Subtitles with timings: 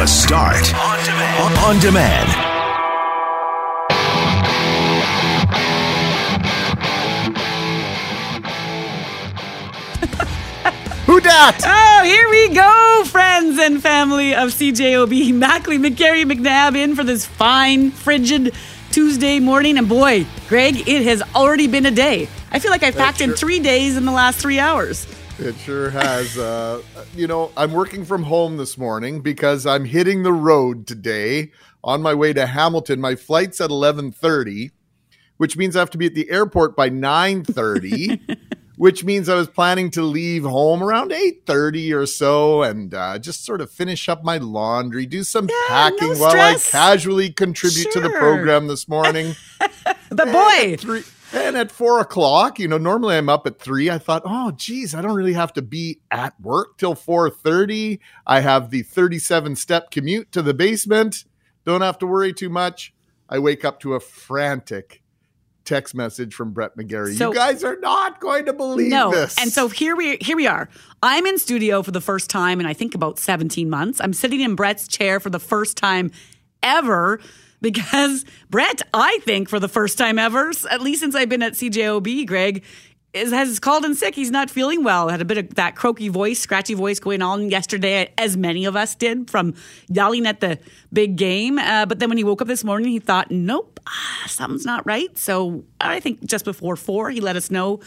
[0.00, 1.58] The Start on demand.
[1.58, 2.28] On demand.
[11.04, 11.60] Who dat?
[11.66, 15.34] Oh, here we go, friends and family of CJOB.
[15.34, 18.54] Mackling, McGarry, McNabb in for this fine, frigid
[18.92, 19.76] Tuesday morning.
[19.76, 22.26] And boy, Greg, it has already been a day.
[22.50, 25.06] I feel like I've packed in three days in the last three hours.
[25.40, 26.36] It sure has.
[26.36, 26.82] Uh,
[27.16, 32.02] you know, I'm working from home this morning because I'm hitting the road today on
[32.02, 33.00] my way to Hamilton.
[33.00, 34.70] My flight's at 11:30,
[35.38, 38.38] which means I have to be at the airport by 9:30.
[38.80, 43.44] which means I was planning to leave home around 8:30 or so and uh, just
[43.44, 47.92] sort of finish up my laundry, do some Yeah, packing no while I casually contribute
[47.92, 49.36] to the program this morning.
[50.12, 53.90] But boy, three, and at four o'clock, you know, normally I'm up at three.
[53.90, 58.00] I thought, oh, geez, I don't really have to be at work till four thirty.
[58.26, 61.24] I have the thirty-seven step commute to the basement.
[61.64, 62.94] Don't have to worry too much.
[63.28, 65.02] I wake up to a frantic
[65.64, 67.16] text message from Brett McGarry.
[67.16, 69.12] So- you guys are not going to believe no.
[69.12, 69.38] this.
[69.40, 70.68] And so here we here we are.
[71.02, 74.00] I'm in studio for the first time in I think about 17 months.
[74.00, 76.10] I'm sitting in Brett's chair for the first time
[76.62, 77.20] ever
[77.60, 81.54] because Brett, I think for the first time ever, at least since I've been at
[81.54, 82.64] CJOB, Greg,
[83.12, 84.14] is, has called in sick.
[84.14, 85.08] He's not feeling well.
[85.08, 88.76] Had a bit of that croaky voice, scratchy voice going on yesterday, as many of
[88.76, 89.54] us did from
[89.88, 90.58] yelling at the
[90.92, 91.58] big game.
[91.58, 94.86] Uh, but then when he woke up this morning, he thought, nope, ah, something's not
[94.86, 95.16] right.
[95.18, 97.80] So I think just before four, he let us know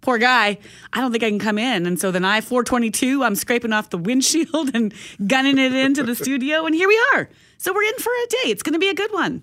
[0.00, 0.58] poor guy,
[0.92, 1.86] I don't think I can come in.
[1.86, 4.94] And so then I, 422, I'm scraping off the windshield and
[5.26, 6.66] gunning it into the studio.
[6.66, 7.28] And here we are.
[7.58, 8.50] So we're in for a day.
[8.50, 9.42] It's going to be a good one.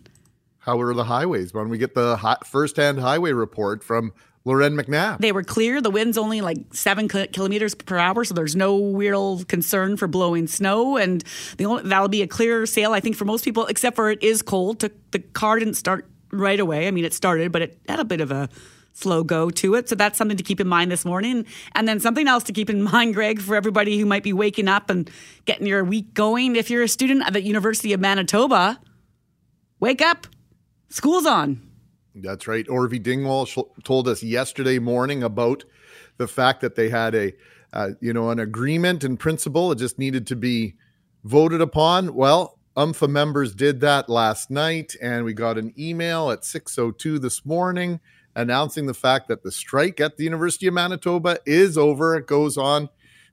[0.60, 1.54] How are the highways?
[1.54, 4.14] When we get the hi- first-hand highway report from
[4.46, 5.20] Lauren McNabb.
[5.20, 5.82] They were clear.
[5.82, 10.48] The wind's only like seven kilometers per hour, so there's no real concern for blowing
[10.48, 10.98] snow.
[10.98, 11.24] And
[11.58, 14.24] the only, that'll be a clear sail, I think, for most people, except for it
[14.24, 14.80] is cold.
[15.12, 16.88] The car didn't start right away.
[16.88, 18.50] I mean, it started, but it had a bit of a
[18.96, 19.90] slow go to it.
[19.90, 21.46] So that's something to keep in mind this morning.
[21.74, 24.68] And then something else to keep in mind, Greg, for everybody who might be waking
[24.68, 25.10] up and
[25.46, 26.56] getting your week going.
[26.56, 28.80] If you're a student at the University of Manitoba,
[29.80, 30.28] wake up.
[30.90, 31.62] School's on.
[32.16, 32.66] That's right.
[32.68, 33.46] Orvie Dingwall
[33.84, 35.66] told us yesterday morning about
[36.18, 37.34] the fact that they had a,
[37.74, 39.74] uh, you know, an agreement in principle.
[39.74, 40.76] It just needed to be
[41.26, 42.16] voted upon.
[42.16, 47.46] Well, UMFA members did that last night, and we got an email at 6:02 this
[47.46, 48.00] morning
[48.36, 52.16] announcing the fact that the strike at the University of Manitoba is over.
[52.16, 52.90] It goes on.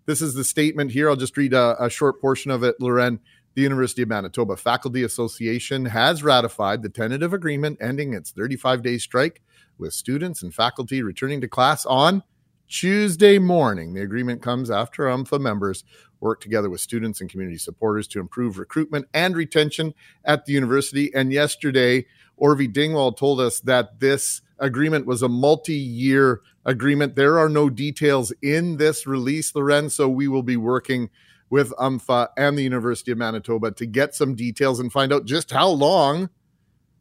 [0.06, 1.08] This is the statement here.
[1.08, 3.20] I'll just read a, a short portion of it, Lauren.
[3.54, 8.96] The University of Manitoba Faculty Association has ratified the tentative agreement ending its 35 day
[8.96, 9.42] strike
[9.76, 12.22] with students and faculty returning to class on
[12.68, 13.92] Tuesday morning.
[13.92, 15.84] The agreement comes after UMFA members
[16.20, 19.92] work together with students and community supporters to improve recruitment and retention
[20.24, 21.12] at the university.
[21.14, 22.06] And yesterday,
[22.40, 27.16] Orvie Dingwall told us that this agreement was a multi year agreement.
[27.16, 31.10] There are no details in this release, Lauren, so we will be working
[31.50, 35.50] with UMFA and the University of Manitoba to get some details and find out just
[35.50, 36.30] how long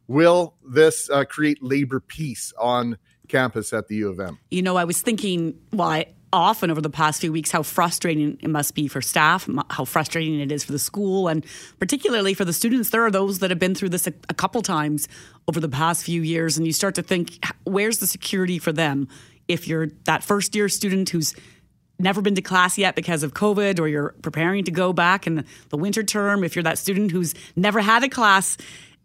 [0.07, 2.97] will this uh, create labor peace on
[3.29, 4.39] campus at the U of M.
[4.49, 8.37] You know, I was thinking, well, I, often over the past few weeks, how frustrating
[8.41, 11.45] it must be for staff, how frustrating it is for the school, and
[11.79, 12.89] particularly for the students.
[12.89, 15.07] There are those that have been through this a, a couple times
[15.47, 19.07] over the past few years, and you start to think, where's the security for them
[19.47, 21.35] if you're that first year student who's
[21.99, 25.45] never been to class yet because of COVID, or you're preparing to go back in
[25.69, 28.57] the winter term, if you're that student who's never had a class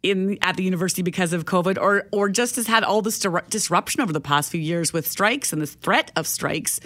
[0.03, 3.19] in at the university because of COVID, or or just has had all this
[3.50, 6.81] disruption over the past few years with strikes and this threat of strikes.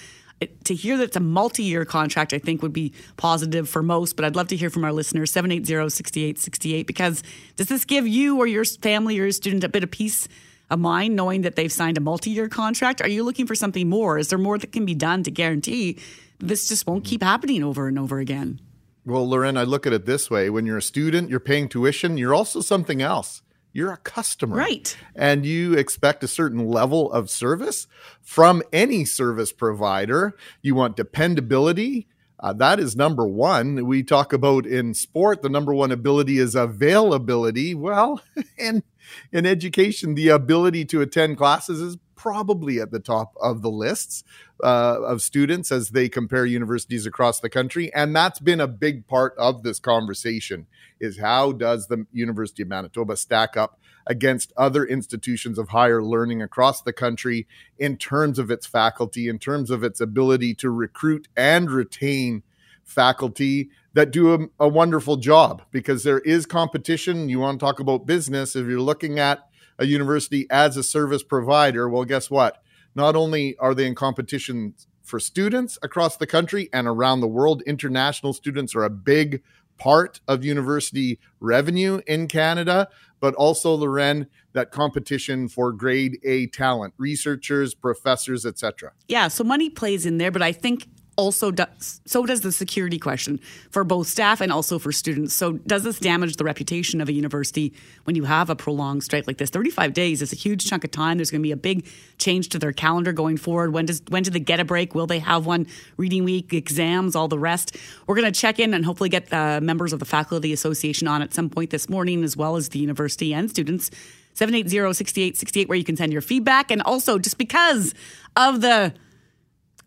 [0.64, 4.16] To hear that it's a multi-year contract, I think would be positive for most.
[4.16, 7.22] But I'd love to hear from our listeners 780-6868 because
[7.56, 10.28] does this give you or your family or your student a bit of peace
[10.70, 13.02] of mind knowing that they've signed a multi-year contract?
[13.02, 14.18] Are you looking for something more?
[14.18, 15.98] Is there more that can be done to guarantee
[16.38, 18.60] this just won't keep happening over and over again?
[19.04, 22.16] Well, Lauren, I look at it this way when you're a student, you're paying tuition,
[22.16, 23.42] you're also something else.
[23.72, 24.56] You're a customer.
[24.56, 24.96] Right.
[25.14, 27.86] And you expect a certain level of service
[28.20, 30.36] from any service provider.
[30.60, 32.08] You want dependability.
[32.40, 33.86] Uh, that is number one.
[33.86, 37.74] We talk about in sport, the number one ability is availability.
[37.74, 38.22] Well,
[38.58, 38.82] in,
[39.30, 44.22] in education, the ability to attend classes is probably at the top of the lists
[44.62, 47.90] uh, of students as they compare universities across the country.
[47.94, 50.66] And that's been a big part of this conversation
[51.00, 56.42] is how does the University of Manitoba stack up against other institutions of higher learning
[56.42, 57.46] across the country
[57.78, 62.42] in terms of its faculty, in terms of its ability to recruit and retain
[62.84, 67.30] faculty that do a, a, wonderful job because there is competition.
[67.30, 68.54] You want to talk about business.
[68.54, 69.49] If you're looking at
[69.80, 72.62] a university as a service provider, well, guess what?
[72.94, 77.62] Not only are they in competition for students across the country and around the world,
[77.62, 79.42] international students are a big
[79.78, 82.88] part of university revenue in Canada,
[83.18, 88.92] but also, Lauren, that competition for grade A talent, researchers, professors, etc.
[89.08, 90.86] Yeah, so money plays in there, but I think
[91.20, 93.38] also does so does the security question
[93.70, 95.34] for both staff and also for students.
[95.34, 97.74] So does this damage the reputation of a university
[98.04, 99.50] when you have a prolonged strike like this?
[99.50, 101.18] 35 days is a huge chunk of time.
[101.18, 101.86] There's going to be a big
[102.16, 103.74] change to their calendar going forward.
[103.74, 104.94] When does when do they get a break?
[104.94, 105.66] Will they have one?
[105.98, 107.76] Reading week, exams, all the rest.
[108.06, 111.20] We're going to check in and hopefully get uh, members of the faculty association on
[111.20, 113.90] at some point this morning, as well as the university and students.
[114.36, 117.92] 780-6868 where you can send your feedback and also just because
[118.36, 118.94] of the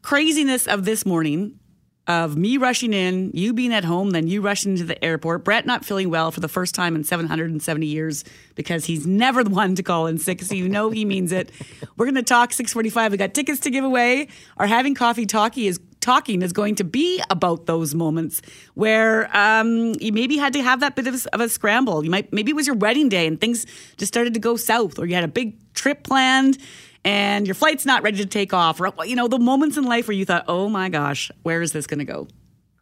[0.03, 1.59] craziness of this morning
[2.05, 5.65] of me rushing in, you being at home, then you rushing to the airport, Brett
[5.65, 9.73] not feeling well for the first time in 770 years because he's never the one
[9.75, 11.50] to call in sick, so you know he means it.
[11.95, 13.13] We're going to talk 645.
[13.13, 14.27] We got tickets to give away.
[14.57, 18.41] Our having coffee talkie is talking is going to be about those moments
[18.73, 22.03] where um, you maybe had to have that bit of, of a scramble.
[22.03, 23.65] You might maybe it was your wedding day and things
[23.95, 26.57] just started to go south, or you had a big trip planned
[27.05, 30.07] and your flight's not ready to take off, or you know, the moments in life
[30.07, 32.27] where you thought, "Oh my gosh, where is this going to go?"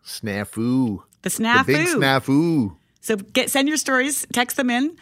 [0.06, 1.04] Snafu.
[1.22, 1.66] The snafu.
[1.66, 2.76] The big snafu.
[3.02, 4.96] So get send your stories, text them in.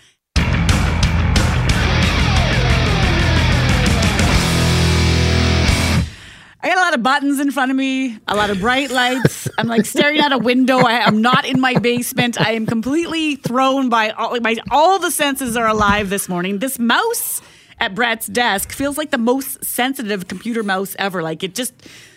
[6.62, 9.48] I got a lot of buttons in front of me, a lot of bright lights.
[9.58, 10.80] I'm like staring out a window.
[10.80, 12.40] I am not in my basement.
[12.40, 16.60] I am completely thrown by all my all the senses are alive this morning.
[16.60, 17.42] This mouse
[17.80, 21.22] at Brett's desk feels like the most sensitive computer mouse ever.
[21.24, 21.74] Like it just,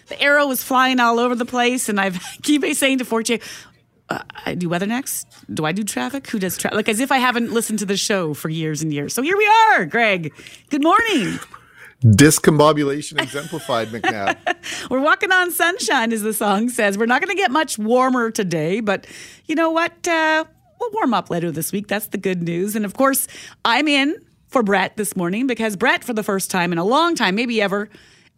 [0.09, 1.89] the arrow is flying all over the place.
[1.89, 3.39] And I've keep saying to Forte,
[4.09, 5.27] uh, I do weather next.
[5.53, 6.27] Do I do traffic?
[6.29, 6.77] Who does traffic?
[6.77, 9.15] Like as if I haven't listened to the show for years and years.
[9.15, 10.33] So here we are, Greg.
[10.71, 11.39] Good morning.
[12.05, 14.37] Discombobulation exemplified, McNabb.
[14.91, 16.99] We're walking on sunshine, as the song says.
[16.99, 19.07] We're not going to get much warmer today, but
[19.47, 19.93] you know what?
[20.07, 20.45] Uh,
[20.81, 21.87] we'll warm up later this week.
[21.87, 22.75] That's the good news.
[22.75, 23.29] And of course,
[23.65, 24.17] I'm in
[24.53, 27.61] for Brett this morning because Brett, for the first time in a long time, maybe
[27.61, 27.89] ever,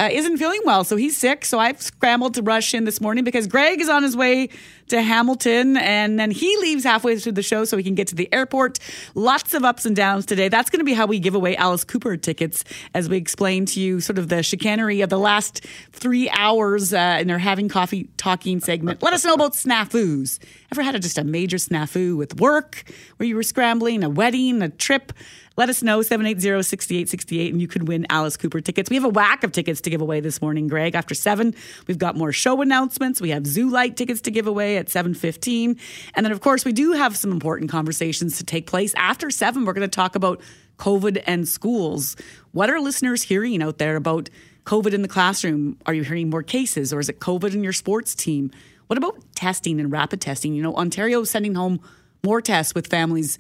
[0.00, 0.84] uh, isn't feeling well.
[0.84, 1.44] So he's sick.
[1.44, 4.48] So I've scrambled to rush in this morning because Greg is on his way
[4.88, 8.14] to Hamilton and then he leaves halfway through the show so he can get to
[8.14, 8.78] the airport.
[9.14, 10.48] Lots of ups and downs today.
[10.48, 12.64] That's going to be how we give away Alice Cooper tickets
[12.94, 17.18] as we explain to you sort of the chicanery of the last three hours uh,
[17.20, 19.02] in their having coffee talking segment.
[19.02, 20.38] Let us know about snafus.
[20.72, 22.84] Ever had a, just a major snafu with work
[23.16, 25.12] where you were scrambling, a wedding, a trip?
[25.56, 28.90] Let us know, 780-6868, and you could win Alice Cooper tickets.
[28.90, 30.96] We have a whack of tickets to give away this morning, Greg.
[30.96, 31.54] After 7,
[31.86, 33.20] we've got more show announcements.
[33.20, 35.78] We have Zoo Light tickets to give away at 7.15.
[36.14, 38.94] And then, of course, we do have some important conversations to take place.
[38.96, 40.40] After 7, we're going to talk about
[40.78, 42.16] COVID and schools.
[42.52, 44.30] What are listeners hearing out there about
[44.64, 45.78] COVID in the classroom?
[45.86, 48.50] Are you hearing more cases, or is it COVID in your sports team?
[48.86, 50.54] What about testing and rapid testing?
[50.54, 51.80] You know, Ontario is sending home
[52.24, 53.38] more tests with families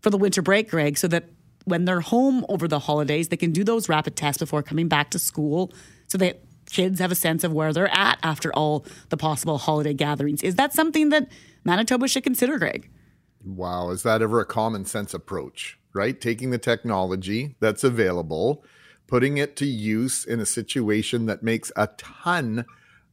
[0.00, 1.24] for the winter break, Greg, so that
[1.64, 5.10] when they're home over the holidays, they can do those rapid tests before coming back
[5.10, 5.72] to school
[6.08, 6.42] so that
[6.74, 10.42] kids have a sense of where they're at after all the possible holiday gatherings.
[10.42, 11.28] Is that something that
[11.64, 12.90] Manitoba should consider, Greg?
[13.44, 16.20] Wow, is that ever a common sense approach, right?
[16.20, 18.64] Taking the technology that's available,
[19.06, 22.64] putting it to use in a situation that makes a ton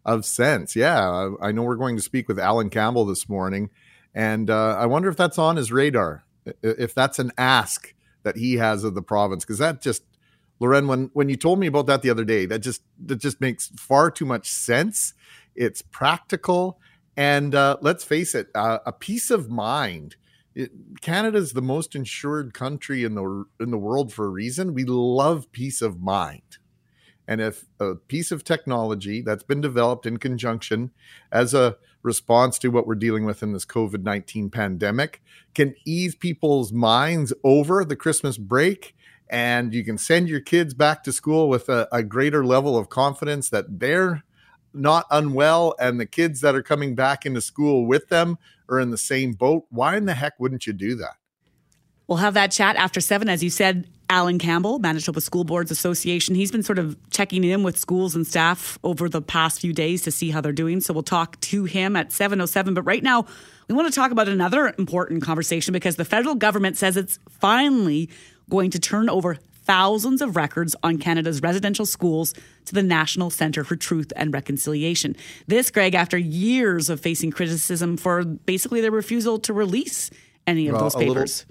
[0.04, 0.76] of sense.
[0.76, 3.70] Yeah, I know we're going to speak with Alan Campbell this morning,
[4.16, 6.24] and uh, I wonder if that's on his radar,
[6.64, 7.94] if that's an ask
[8.24, 10.04] that he has of the province because that just
[10.62, 13.42] Lauren when when you told me about that the other day that just that just
[13.42, 15.16] makes far too much sense.
[15.56, 16.80] It's practical
[17.18, 20.18] and uh, let's face it uh, a peace of mind.
[21.02, 24.76] Canada is the most insured country in the in the world for a reason.
[24.76, 26.60] We love peace of mind.
[27.28, 30.92] And if a piece of technology that's been developed in conjunction
[31.32, 35.24] as a response to what we're dealing with in this COVID 19 pandemic
[35.56, 38.96] can ease people's minds over the Christmas break.
[39.32, 42.90] And you can send your kids back to school with a, a greater level of
[42.90, 44.24] confidence that they're
[44.74, 48.38] not unwell and the kids that are coming back into school with them
[48.70, 49.66] are in the same boat.
[49.70, 51.16] Why in the heck wouldn't you do that?
[52.08, 53.30] We'll have that chat after seven.
[53.30, 57.64] As you said, Alan Campbell, Manitoba School Boards Association, he's been sort of checking in
[57.64, 60.82] with schools and staff over the past few days to see how they're doing.
[60.82, 62.76] So we'll talk to him at 7.07.
[62.76, 63.26] But right now,
[63.70, 68.10] we want to talk about another important conversation because the federal government says it's finally
[68.50, 72.34] going to turn over thousands of records on Canada's residential schools
[72.66, 75.16] to the National Centre for Truth and Reconciliation.
[75.48, 80.10] This, Greg, after years of facing criticism for basically their refusal to release
[80.48, 81.46] any of Well, those little- papers.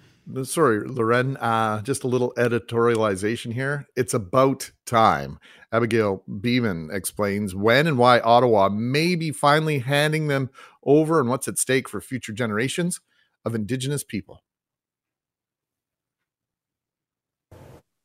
[0.44, 3.86] Sorry, Lauren, uh, just a little editorialization here.
[3.96, 5.38] It's about time.
[5.72, 10.50] Abigail Bimman explains when and why Ottawa may be finally handing them
[10.84, 13.00] over and what's at stake for future generations
[13.44, 14.42] of Indigenous people.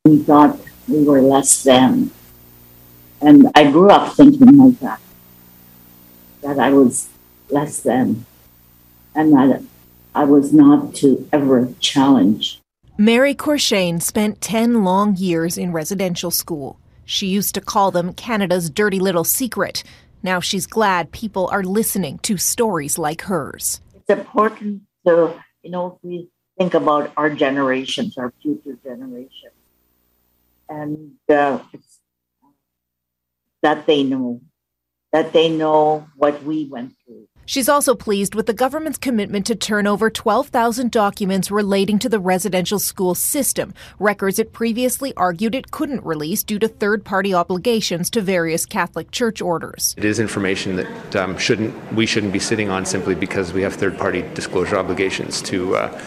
[0.06, 0.58] We thought
[0.88, 2.10] we were less than.
[3.20, 5.00] And I grew up thinking like that,
[6.42, 7.08] that I was
[7.50, 8.24] less than,
[9.14, 9.62] and that
[10.14, 12.60] I was not to ever challenge.
[12.98, 16.78] Mary Corshane spent 10 long years in residential school.
[17.04, 19.82] She used to call them Canada's dirty little secret.
[20.22, 23.80] Now she's glad people are listening to stories like hers.
[23.94, 29.55] It's important to, you know, if we think about our generations, our future generations,
[30.68, 32.00] and uh, it's,
[33.62, 34.40] that they know,
[35.12, 37.26] that they know what we went through.
[37.48, 42.18] She's also pleased with the government's commitment to turn over 12,000 documents relating to the
[42.18, 48.10] residential school system, records it previously argued it couldn't release due to third party obligations
[48.10, 49.94] to various Catholic church orders.
[49.96, 53.74] It is information that um, shouldn't we shouldn't be sitting on simply because we have
[53.74, 56.02] third-party disclosure obligations to uh,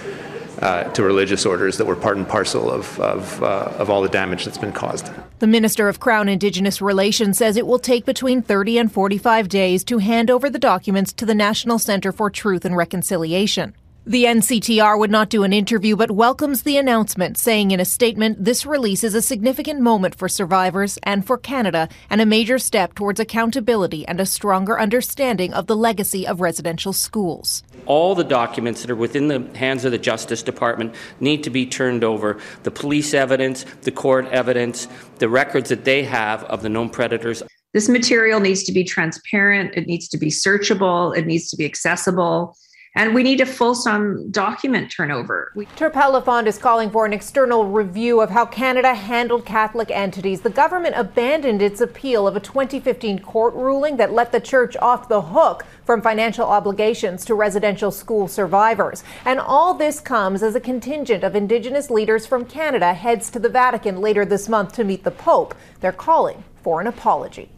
[0.61, 4.09] uh, to religious orders that were part and parcel of of, uh, of all the
[4.09, 5.09] damage that's been caused.
[5.39, 9.83] The Minister of Crown Indigenous Relations says it will take between 30 and 45 days
[9.85, 13.73] to hand over the documents to the National Centre for Truth and Reconciliation.
[14.09, 18.43] The NCTR would not do an interview but welcomes the announcement, saying in a statement
[18.43, 22.95] this release is a significant moment for survivors and for Canada and a major step
[22.95, 27.61] towards accountability and a stronger understanding of the legacy of residential schools.
[27.85, 31.67] All the documents that are within the hands of the Justice Department need to be
[31.67, 32.39] turned over.
[32.63, 34.87] The police evidence, the court evidence,
[35.19, 37.43] the records that they have of the known predators.
[37.75, 41.65] This material needs to be transparent, it needs to be searchable, it needs to be
[41.65, 42.57] accessible,
[42.95, 45.51] and we need a fulsome document turnover.
[45.55, 50.41] We- Turpel Lafond is calling for an external review of how Canada handled Catholic entities.
[50.41, 55.07] The government abandoned its appeal of a 2015 court ruling that let the church off
[55.07, 59.03] the hook from financial obligations to residential school survivors.
[59.23, 63.49] And all this comes as a contingent of Indigenous leaders from Canada heads to the
[63.49, 65.53] Vatican later this month to meet the Pope.
[65.79, 67.49] They're calling for an apology.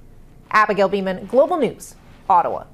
[0.51, 1.95] Abigail Bimman, Global News,
[2.29, 2.65] Ottawa.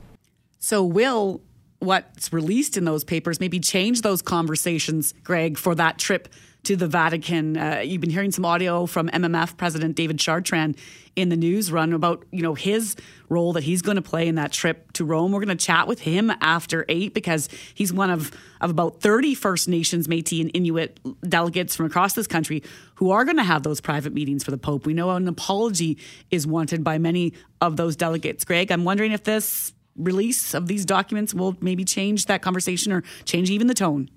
[0.60, 1.42] So, will
[1.80, 6.28] what's released in those papers maybe change those conversations, Greg, for that trip
[6.64, 7.58] to the Vatican?
[7.58, 10.78] Uh, you've been hearing some audio from MMF President David Chartrand
[11.16, 12.96] in the news run about you know his
[13.28, 15.32] role that he's going to play in that trip to Rome.
[15.32, 18.32] We're going to chat with him after eight because he's one of
[18.62, 22.64] of about 30 First Nations, Métis, and Inuit delegates from across this country
[22.96, 24.86] who are going to have those private meetings for the Pope.
[24.86, 25.98] We know an apology
[26.32, 28.46] is wanted by many of those delegates.
[28.46, 33.04] Greg, I'm wondering if this release of these documents will maybe change that conversation or
[33.26, 34.10] change even the tone.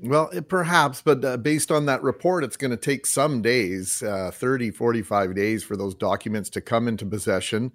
[0.00, 4.02] Well, it, perhaps, but uh, based on that report, it's going to take some days,
[4.02, 7.72] uh, 30, 45 days for those documents to come into possession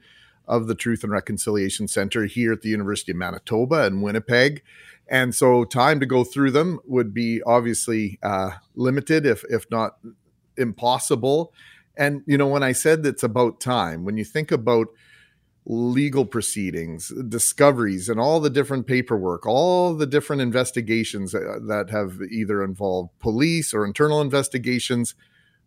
[0.47, 4.61] of the Truth and Reconciliation Center here at the University of Manitoba and Winnipeg.
[5.07, 9.97] And so time to go through them would be obviously uh, limited, if, if not
[10.57, 11.53] impossible.
[11.97, 14.87] And, you know, when I said it's about time, when you think about
[15.65, 22.19] legal proceedings, discoveries, and all the different paperwork, all the different investigations uh, that have
[22.31, 25.15] either involved police or internal investigations.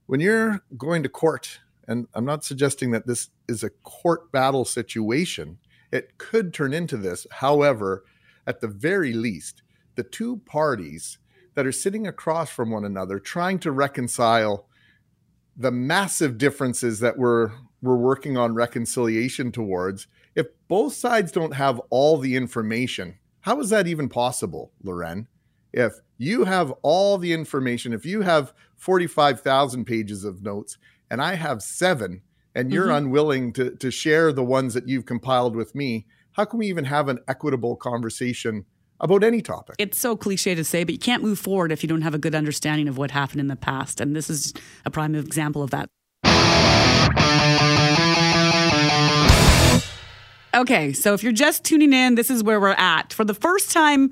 [0.06, 4.64] When you're going to court, and I'm not suggesting that this is a court battle
[4.64, 5.58] situation,
[5.90, 7.26] it could turn into this.
[7.30, 8.04] However,
[8.46, 9.62] at the very least,
[9.94, 11.18] the two parties
[11.54, 14.66] that are sitting across from one another trying to reconcile
[15.56, 21.80] the massive differences that we're we're working on reconciliation towards if both sides don't have
[21.90, 25.26] all the information how is that even possible loren
[25.72, 30.78] if you have all the information if you have 45,000 pages of notes
[31.10, 32.22] and i have 7
[32.54, 33.06] and you're mm-hmm.
[33.06, 36.84] unwilling to to share the ones that you've compiled with me how can we even
[36.84, 38.64] have an equitable conversation
[39.00, 39.76] about any topic.
[39.78, 42.18] It's so cliche to say, but you can't move forward if you don't have a
[42.18, 44.00] good understanding of what happened in the past.
[44.00, 44.54] And this is
[44.84, 45.88] a prime example of that.
[50.54, 53.12] Okay, so if you're just tuning in, this is where we're at.
[53.12, 54.10] For the first time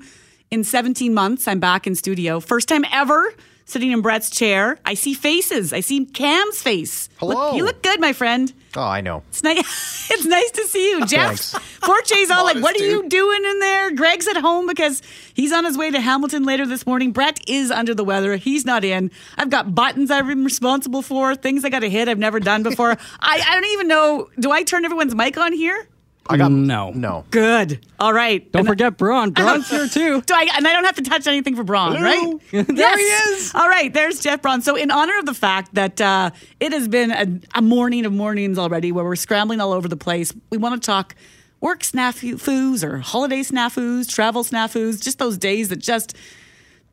[0.51, 2.39] in 17 months, I'm back in studio.
[2.39, 3.33] First time ever
[3.65, 4.79] sitting in Brett's chair.
[4.85, 5.73] I see faces.
[5.73, 7.09] I see Cam's face.
[7.17, 7.33] Hello.
[7.33, 8.51] Look, you look good, my friend.
[8.75, 9.23] Oh, I know.
[9.29, 10.09] It's nice.
[10.11, 11.39] it's nice to see you, Jeff.
[11.39, 15.01] Forche's all like, "What are you doing in there?" Greg's at home because
[15.33, 17.11] he's on his way to Hamilton later this morning.
[17.11, 18.35] Brett is under the weather.
[18.35, 19.11] He's not in.
[19.37, 22.91] I've got buttons I'm responsible for, things I got to hit I've never done before.
[23.19, 24.29] I, I don't even know.
[24.39, 25.87] Do I turn everyone's mic on here?
[26.27, 26.91] I got no.
[26.91, 27.23] no.
[27.29, 27.85] Good.
[27.99, 28.51] All right.
[28.51, 29.31] Don't And- forget Braun.
[29.31, 30.21] Braun's here too.
[30.25, 32.39] Do I, and I don't have to touch anything for Braun, right?
[32.51, 32.63] there
[32.97, 33.53] he is.
[33.53, 34.61] All right, there's Jeff Braun.
[34.61, 38.13] So, in honor of the fact that uh, it has been a, a morning of
[38.13, 41.15] mornings already where we're scrambling all over the place, we want to talk
[41.61, 46.15] work snafus or holiday snafus, travel snafus, just those days that just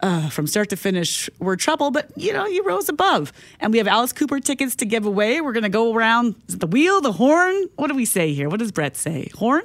[0.02, 3.32] uh, from start to finish were trouble, but you know, you rose above.
[3.61, 5.40] And we have Alice Cooper tickets to give away.
[5.40, 7.68] We're going to go around the wheel, the horn.
[7.76, 8.49] What do we say here?
[8.49, 9.30] What does Brett say?
[9.35, 9.62] Horn?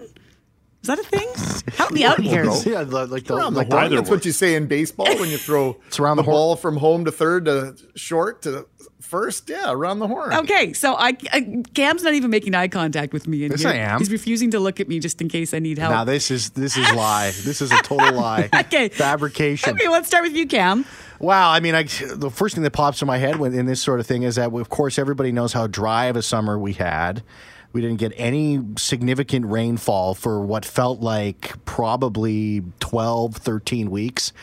[0.83, 1.73] Is that a thing?
[1.75, 2.43] Help me out here.
[2.65, 5.37] Yeah, the- like the, Around like the, That's what you say in baseball when you
[5.37, 8.67] throw It's around the, the ball from home to third to short to
[9.01, 9.49] first.
[9.49, 10.33] Yeah, around the horn.
[10.33, 13.43] Okay, so I, I Cam's not even making eye contact with me.
[13.43, 13.99] And Yes, he- I am.
[13.99, 15.91] He's refusing to look at me just in case I need help.
[15.91, 17.31] Now this is this is lie.
[17.43, 18.49] This is a total lie.
[18.67, 18.89] Okay.
[18.89, 19.71] Fabrication.
[19.75, 20.85] Okay, let's start with you, Cam.
[21.19, 23.81] Wow, I mean, I, the first thing that pops in my head when in this
[23.81, 26.73] sort of thing is that, of course, everybody knows how dry of a summer we
[26.73, 27.23] had.
[27.77, 34.33] We didn't get any significant rainfall for what felt like probably 12, 13 weeks.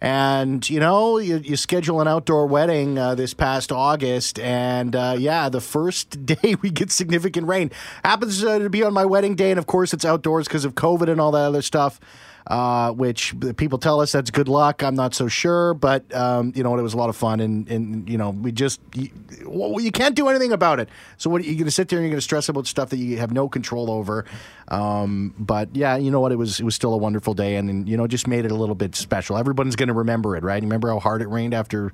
[0.00, 5.14] And, you know, you, you schedule an outdoor wedding uh, this past August, and uh,
[5.16, 7.70] yeah, the first day we get significant rain.
[8.04, 10.74] Happens uh, to be on my wedding day, and of course, it's outdoors because of
[10.74, 12.00] COVID and all that other stuff
[12.46, 14.82] uh, which people tell us that's good luck.
[14.82, 16.78] I'm not so sure, but um, you know what?
[16.80, 19.10] It was a lot of fun, and, and you know we just you,
[19.46, 20.88] well, you can't do anything about it.
[21.18, 22.96] So what you're going to sit there and you're going to stress about stuff that
[22.98, 24.24] you have no control over.
[24.68, 26.32] Um, but yeah, you know what?
[26.32, 28.50] It was it was still a wonderful day, and, and you know just made it
[28.50, 29.36] a little bit special.
[29.36, 30.62] Everyone's going to remember it, right?
[30.62, 31.92] You remember how hard it rained after.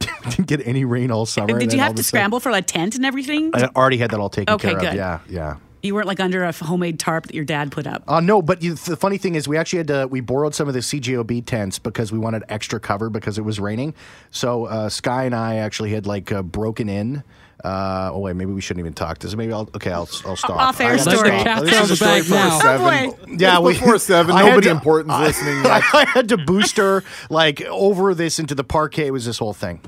[0.30, 1.50] Didn't get any rain all summer.
[1.50, 3.50] and Did then you have to a sudden- scramble for a tent and everything?
[3.54, 4.94] I already had that all taken Okay, care of.
[4.94, 5.56] Yeah, yeah.
[5.82, 8.02] You weren't like under a homemade tarp that your dad put up.
[8.08, 10.06] Uh, no, but you, the funny thing is, we actually had to.
[10.10, 13.58] We borrowed some of the CJOB tents because we wanted extra cover because it was
[13.60, 13.94] raining.
[14.30, 17.22] So uh, Sky and I actually had like uh, broken in.
[17.62, 19.36] Uh, oh wait, maybe we shouldn't even talk this.
[19.36, 19.90] Maybe I'll okay.
[19.90, 20.50] I'll I'll stop.
[20.56, 21.40] Off-air story.
[21.40, 21.62] stop.
[21.62, 22.58] This is a story for now.
[22.58, 23.38] seven.
[23.38, 24.34] Yeah, It's we, before seven.
[24.34, 25.82] I Nobody to- important's I- listening yet.
[25.92, 29.08] I had to booster like over this into the parquet.
[29.08, 29.80] It was this whole thing.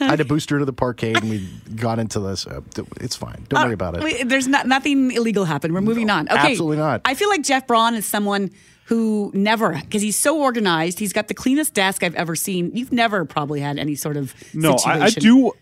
[0.00, 2.46] I had to boost her to the parquet, and we got into this.
[2.46, 2.60] Uh,
[3.00, 3.46] it's fine.
[3.48, 4.02] Don't worry about it.
[4.02, 5.74] Wait, There's not, nothing illegal happened.
[5.74, 6.28] We're moving on.
[6.28, 6.52] Okay.
[6.52, 7.00] absolutely not.
[7.04, 8.50] I feel like Jeff Braun is someone
[8.86, 10.98] who never, because he's so organized.
[10.98, 12.70] He's got the cleanest desk I've ever seen.
[12.74, 15.00] You've never probably had any sort of No, I.
[15.06, 15.52] I do.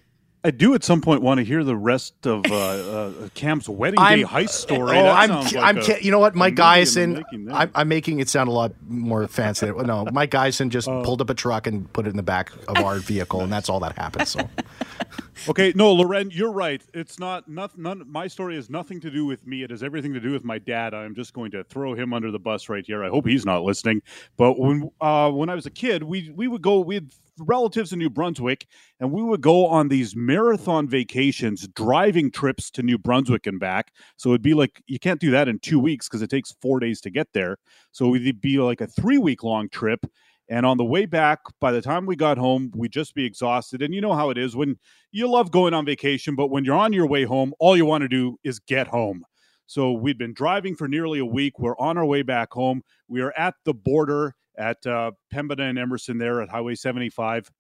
[0.47, 3.97] I do at some point want to hear the rest of uh, uh, Cam's wedding
[3.99, 4.97] day I'm- heist story.
[4.99, 7.23] Oh, I'm, like I'm, a- you know what, Mike Geisen.
[7.51, 9.71] I'm, I'm making it sound a lot more fancy.
[9.85, 11.03] No, Mike Geisen just Oh.
[11.03, 13.69] pulled up a truck and put it in the back of our vehicle, and that's
[13.71, 14.29] all that happened.
[14.29, 14.49] So,
[15.49, 16.83] Okay, no, Lauren, you're right.
[16.95, 18.03] It's not, not none.
[18.11, 19.63] My story has nothing to do with me.
[19.63, 20.95] It has everything to do with my dad.
[20.95, 23.05] I'm just going to throw him under the bus right here.
[23.05, 24.01] I hope he's not listening.
[24.37, 26.89] But when uh, when I was a kid, we we would go.
[26.91, 28.67] Had relatives in New Brunswick,
[29.01, 33.93] and we would go on these marathon vacations, driving trips to New Brunswick and back.
[34.17, 36.81] So it'd be like you can't do that in two weeks because it takes four
[36.81, 37.57] days to get there.
[37.93, 40.05] So it'd be like a three week long trip.
[40.49, 43.81] And on the way back, by the time we got home, we'd just be exhausted.
[43.81, 44.77] And you know how it is when
[45.11, 48.03] you love going on vacation, but when you're on your way home, all you want
[48.03, 49.25] to do is get home.
[49.67, 51.59] So we'd been driving for nearly a week.
[51.59, 52.83] We're on our way back home.
[53.09, 57.51] We are at the border at uh, Pembina and Emerson there at Highway 75,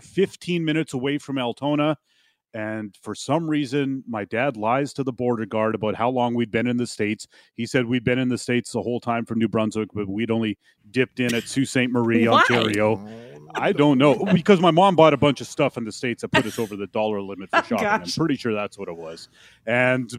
[0.00, 1.96] 15 minutes away from Altona.
[2.52, 6.50] And for some reason, my dad lies to the border guard about how long we'd
[6.50, 7.28] been in the States.
[7.54, 10.32] He said we'd been in the States the whole time from New Brunswick, but we'd
[10.32, 10.58] only
[10.90, 11.90] dipped in at Sault Ste.
[11.90, 12.40] Marie, Why?
[12.40, 13.06] Ontario.
[13.54, 16.28] I don't know because my mom bought a bunch of stuff in the states that
[16.28, 17.86] put us over the dollar limit for Oh, shopping.
[17.86, 19.28] I'm pretty sure that's what it was.
[19.66, 20.10] And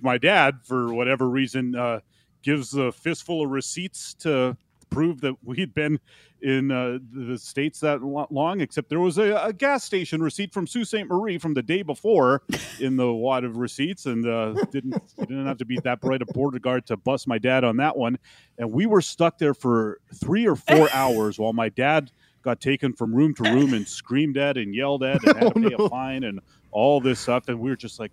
[0.00, 2.00] my dad, for whatever reason, uh,
[2.42, 4.56] gives a fistful of receipts to
[4.90, 5.98] prove that we'd been
[6.42, 8.60] in uh, the states that long.
[8.60, 11.06] Except there was a, a gas station receipt from Sault Ste.
[11.06, 12.42] Marie from the day before
[12.80, 16.26] in the wad of receipts, and uh, didn't didn't have to be that bright a
[16.26, 18.18] border guard to bust my dad on that one.
[18.58, 22.10] And we were stuck there for three or four hours while my dad
[22.42, 25.60] got taken from room to room and screamed at and yelled at and had to
[25.68, 27.48] pay a fine and all this stuff.
[27.48, 28.12] And we were just like,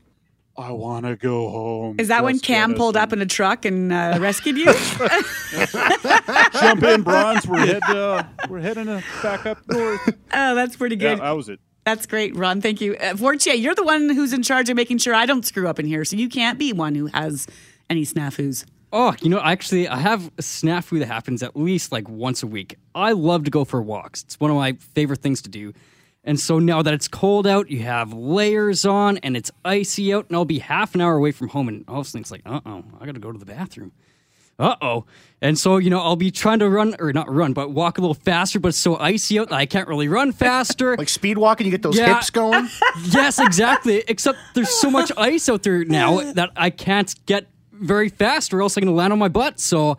[0.58, 1.96] I want to go home.
[2.00, 4.66] Is that when Cam pulled in." up in a truck and uh, rescued you?
[6.54, 7.48] Jump in, bronze.
[7.48, 7.84] We're head.
[7.84, 10.02] Uh, we're heading uh, back up north.
[10.34, 11.20] oh, that's pretty Yeah, good.
[11.24, 11.60] that was it.
[11.86, 12.60] That's great, Ron.
[12.62, 12.96] Thank you.
[12.98, 15.80] Uh, Fortier, you're the one who's in charge of making sure I don't screw up
[15.80, 17.48] in here, so you can't be one who has
[17.90, 18.66] any snafus.
[18.92, 22.48] Oh, you know, actually, I have a snafu that happens at least like once a
[22.48, 22.78] week.
[22.96, 24.24] I love to go for walks.
[24.24, 25.74] It's one of my favorite things to do.
[26.28, 30.28] And so now that it's cold out, you have layers on and it's icy out,
[30.28, 32.32] and I'll be half an hour away from home, and all of a sudden it's
[32.32, 33.94] like, uh oh, I gotta go to the bathroom.
[34.60, 35.06] Uh oh.
[35.42, 38.02] And so, you know, I'll be trying to run, or not run, but walk a
[38.02, 40.98] little faster, but it's so icy out that I can't really run faster.
[40.98, 42.16] Like speed walking, you get those Yeah.
[42.16, 42.68] hips going.
[43.06, 44.04] yes, exactly.
[44.08, 48.62] Except there's so much ice out there now that I can't get very fast, or
[48.62, 49.60] else I'm to land on my butt.
[49.60, 49.98] So,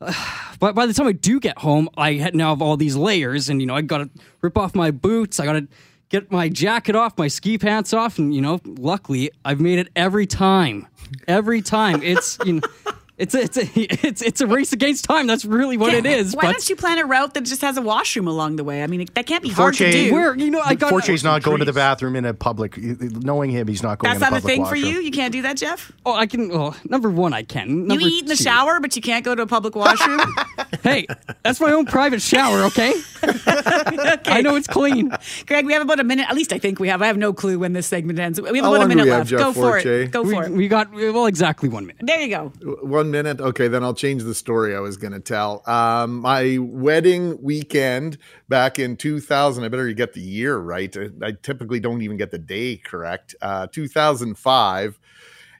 [0.60, 3.60] but by the time I do get home, I now have all these layers, and
[3.60, 5.40] you know I got to rip off my boots.
[5.40, 5.68] I got to
[6.08, 9.88] get my jacket off, my ski pants off, and you know, luckily I've made it
[9.96, 10.86] every time.
[11.28, 12.68] Every time, it's you know.
[13.16, 13.62] It's a, it's a
[14.08, 15.28] it's it's a race against time.
[15.28, 16.34] That's really what it is.
[16.34, 18.82] Why but don't you plan a route that just has a washroom along the way?
[18.82, 20.12] I mean, it- that can't be hard to do.
[20.12, 22.76] Where you know I got Forte's not going to the bathroom in a public.
[22.76, 24.12] Knowing him, he's not going.
[24.12, 25.00] That's in not a public thing for you.
[25.00, 25.92] You can't do that, Jeff.
[26.04, 26.48] Oh, I can.
[26.48, 27.86] Well, number one, I can.
[27.86, 30.20] Number you eat in the two- shower, but you can't go to a public washroom.
[30.82, 31.06] Hey,
[31.42, 32.92] that's my own private shower, okay?
[33.22, 35.10] okay, I know it's clean.
[35.46, 36.28] Greg, we have about a minute.
[36.28, 37.00] At least I think we have.
[37.00, 38.38] I have no clue when this segment ends.
[38.38, 39.30] We have How about a long do minute we have, left.
[39.30, 40.10] Jeff Go for it.
[40.10, 40.52] Go We, for it.
[40.52, 42.02] we got well exactly one minute.
[42.04, 42.52] There you go.
[42.82, 43.40] One minute.
[43.40, 45.62] Okay, then I'll change the story I was going to tell.
[45.68, 50.94] Um, my wedding weekend back in 2000, I better get the year right.
[50.96, 53.34] I, I typically don't even get the day correct.
[53.40, 54.98] Uh, 2005.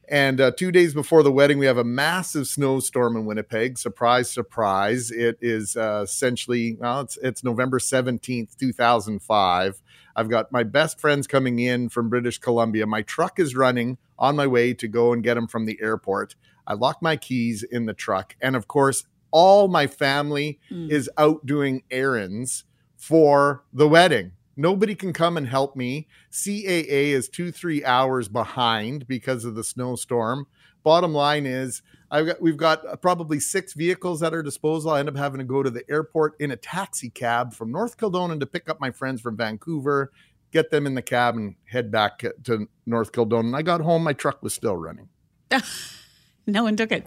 [0.09, 3.78] And uh, two days before the wedding, we have a massive snowstorm in Winnipeg.
[3.78, 5.11] Surprise, surprise.
[5.11, 9.83] It is uh, essentially, well, it's, it's November 17th, 2005.
[10.16, 12.87] I've got my best friends coming in from British Columbia.
[12.87, 16.37] My truck is running on my way to go and get them from the airport.
[16.66, 18.37] I lock my keys in the truck.
[18.40, 20.88] And of course, all my family hmm.
[20.90, 22.64] is out doing errands
[22.96, 24.33] for the wedding.
[24.57, 26.07] Nobody can come and help me.
[26.31, 30.46] CAA is two, three hours behind because of the snowstorm.
[30.85, 34.92] Bottom line is, I've got we've got uh, probably six vehicles at our disposal.
[34.92, 37.96] I end up having to go to the airport in a taxi cab from North
[37.96, 40.12] Kildonan to pick up my friends from Vancouver,
[40.53, 43.57] get them in the cab, and head back to North Kildonan.
[43.57, 45.09] I got home, my truck was still running.
[46.46, 47.07] No one took it.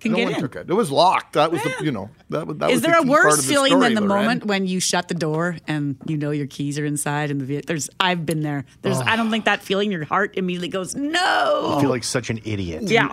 [0.00, 0.40] Can no get one in.
[0.40, 0.70] took it.
[0.70, 1.32] It was locked.
[1.32, 3.42] That was the you know that, was- that Is was there the a worse the
[3.42, 4.24] feeling story, than the Lauren.
[4.26, 7.44] moment when you shut the door and you know your keys are inside and the
[7.44, 7.66] vehicle?
[7.66, 8.64] There's I've been there.
[8.82, 9.02] There's Oh.
[9.04, 9.90] I don't think that feeling.
[9.90, 11.74] Your heart immediately goes No.
[11.76, 12.84] I feel like such an idiot.
[12.84, 13.12] Yeah.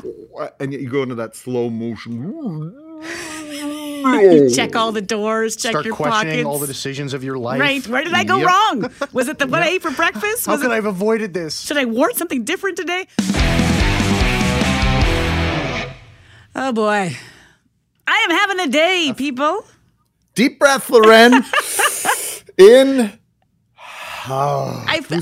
[0.59, 2.75] and yet you go into that slow motion.
[4.05, 5.55] You check all the doors.
[5.55, 6.45] Check Start your questioning pockets.
[6.45, 7.59] all the decisions of your life.
[7.59, 7.85] Right.
[7.87, 8.47] Where did I go Yep.
[8.47, 8.91] wrong?
[9.13, 10.45] Was it the what I ate for breakfast?
[10.45, 11.61] How could it, I have avoided this?
[11.61, 13.07] Should I wore something different today?
[16.55, 17.15] Oh boy.
[18.07, 19.65] I am having a day, people.
[20.35, 21.33] Deep breath, Lauren.
[22.57, 23.19] In.
[24.27, 25.17] Oh, I, fe-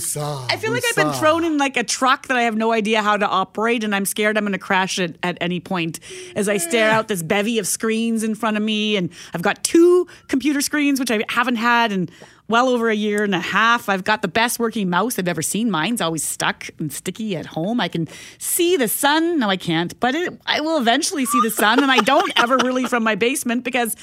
[0.49, 3.01] I feel like I've been thrown in like a truck that I have no idea
[3.01, 5.99] how to operate, and I'm scared I'm going to crash it at any point
[6.37, 8.95] as I stare out this bevy of screens in front of me.
[8.95, 12.09] And I've got two computer screens, which I haven't had in
[12.47, 13.89] well over a year and a half.
[13.89, 15.71] I've got the best working mouse I've ever seen.
[15.71, 17.79] Mine's always stuck and sticky at home.
[17.79, 19.39] I can see the sun.
[19.39, 22.57] No, I can't, but it, I will eventually see the sun, and I don't ever
[22.57, 23.95] really from my basement because.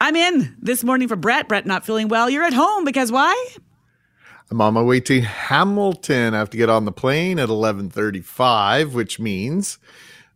[0.00, 1.48] I'm in this morning for Brett.
[1.48, 2.28] Brett not feeling well.
[2.28, 3.32] You're at home because why?
[4.50, 6.34] I'm on my way to Hamilton.
[6.34, 9.78] I have to get on the plane at 11:35, which means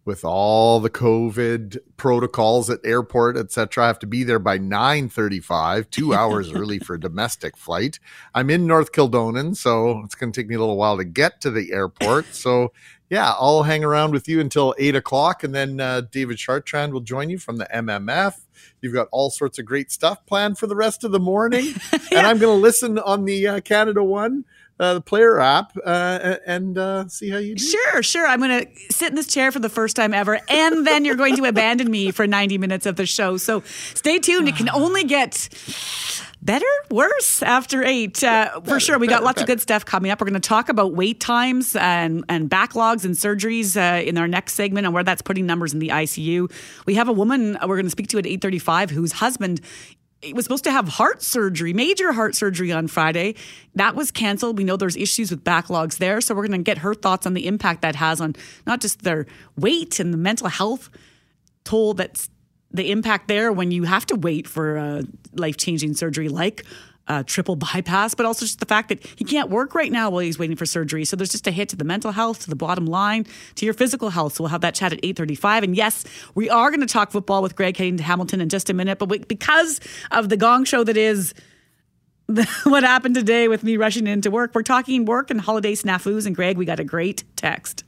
[0.09, 5.90] with all the COVID protocols at airport, etc., I have to be there by 9:35,
[5.90, 8.01] two hours early for a domestic flight.
[8.35, 11.42] I'm in North Kildonan, so it's going to take me a little while to get
[11.42, 12.25] to the airport.
[12.38, 12.73] So,
[13.11, 17.01] yeah, I'll hang around with you until eight o'clock, and then uh, David Chartrand will
[17.01, 18.35] join you from the MMF.
[18.81, 22.27] You've got all sorts of great stuff planned for the rest of the morning, and
[22.27, 24.44] I'm going to listen on the uh, Canada One,
[24.80, 27.64] uh, the player app, uh, and uh, see how you do.
[27.64, 28.26] Sure, sure.
[28.26, 31.16] I'm going to sit in this chair for the first time ever, and then you're
[31.16, 33.36] going to abandon me for 90 minutes of the show.
[33.36, 33.62] So
[33.94, 34.48] stay tuned.
[34.48, 35.48] It can only get
[36.42, 38.22] better, worse after eight.
[38.22, 38.98] Uh, for sure.
[38.98, 40.20] We got lots of good stuff coming up.
[40.20, 44.28] We're going to talk about wait times and, and backlogs and surgeries uh, in our
[44.28, 46.50] next segment and where that's putting numbers in the ICU.
[46.86, 49.60] We have a woman we're going to speak to at 8:35 whose husband
[50.20, 53.35] he was supposed to have heart surgery, major heart surgery on Friday.
[53.76, 54.59] That was canceled.
[54.59, 56.20] We know there's issues with backlogs there.
[56.20, 58.35] So we're going to get her thoughts on the impact that has on
[58.66, 59.26] not just their
[59.57, 60.90] weight and the mental health
[61.64, 62.28] toll that's
[62.70, 65.04] the impact there when you have to wait for a
[65.35, 66.64] life changing surgery like
[67.09, 70.21] a triple bypass, but also just the fact that he can't work right now while
[70.21, 71.05] he's waiting for surgery.
[71.05, 73.75] So there's just a hit to the mental health, to the bottom line, to your
[73.75, 74.35] physical health.
[74.35, 75.64] So we'll have that chat at 8:35.
[75.64, 78.71] And yes, we are going to talk football with Greg heading to Hamilton in just
[78.71, 78.99] a minute.
[78.99, 81.35] But we, because of the gong show that is
[82.64, 86.27] what happened today with me rushing into work, we're talking work and holiday snafus.
[86.27, 87.85] And Greg, we got a great text.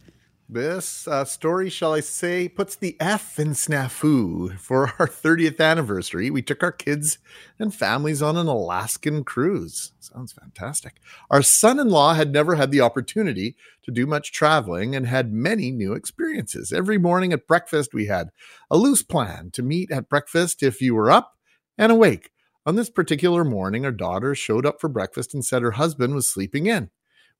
[0.52, 4.58] This uh, story, shall I say, puts the F in snafu.
[4.58, 7.18] For our 30th anniversary, we took our kids
[7.60, 9.92] and families on an Alaskan cruise.
[10.00, 10.96] Sounds fantastic.
[11.30, 15.32] Our son in law had never had the opportunity to do much traveling and had
[15.32, 16.72] many new experiences.
[16.72, 18.30] Every morning at breakfast, we had
[18.72, 21.36] a loose plan to meet at breakfast if you were up
[21.78, 22.32] and awake.
[22.66, 26.26] On this particular morning, our daughter showed up for breakfast and said her husband was
[26.26, 26.90] sleeping in.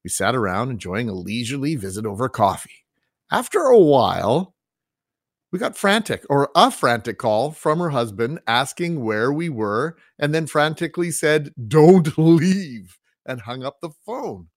[0.05, 2.80] We sat around enjoying a leisurely visit over coffee.
[3.31, 4.55] After a while,
[5.53, 10.35] we got frantic or a frantic call from her husband asking where we were and
[10.35, 14.49] then frantically said, Don't leave, and hung up the phone.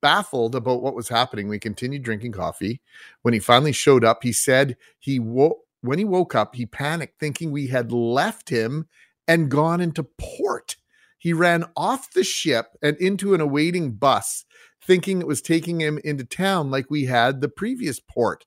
[0.00, 2.80] Baffled about what was happening, we continued drinking coffee.
[3.22, 7.20] When he finally showed up, he said he woke when he woke up, he panicked
[7.20, 8.86] thinking we had left him
[9.28, 10.76] and gone into port.
[11.18, 14.46] He ran off the ship and into an awaiting bus
[14.86, 18.44] thinking it was taking him into town like we had the previous port.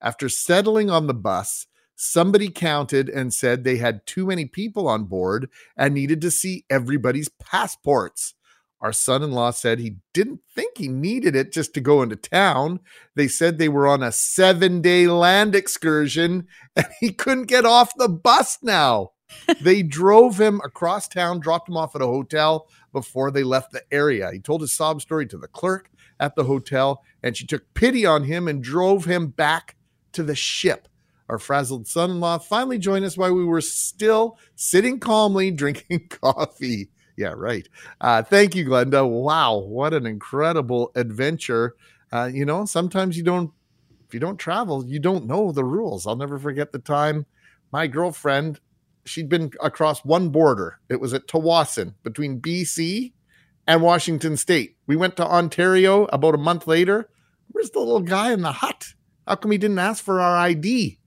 [0.00, 5.04] After settling on the bus, somebody counted and said they had too many people on
[5.04, 8.34] board and needed to see everybody's passports.
[8.80, 12.16] Our son in law said he didn't think he needed it just to go into
[12.16, 12.80] town.
[13.14, 16.46] They said they were on a seven day land excursion
[16.76, 19.12] and he couldn't get off the bus now.
[19.60, 23.82] they drove him across town, dropped him off at a hotel before they left the
[23.92, 24.30] area.
[24.32, 28.06] He told his sob story to the clerk at the hotel, and she took pity
[28.06, 29.76] on him and drove him back
[30.12, 30.88] to the ship.
[31.28, 36.08] Our frazzled son in law finally joined us while we were still sitting calmly drinking
[36.08, 36.88] coffee.
[37.18, 37.68] Yeah, right.
[38.00, 39.06] Uh, thank you, Glenda.
[39.06, 41.74] Wow, what an incredible adventure.
[42.10, 43.50] Uh, you know, sometimes you don't,
[44.08, 46.06] if you don't travel, you don't know the rules.
[46.06, 47.26] I'll never forget the time
[47.72, 48.58] my girlfriend
[49.06, 50.78] she'd been across one border.
[50.88, 53.12] It was at Tsawwassen between BC
[53.66, 54.76] and Washington State.
[54.86, 57.08] We went to Ontario about a month later.
[57.50, 58.94] Where's the little guy in the hut?
[59.26, 60.98] How come he didn't ask for our ID?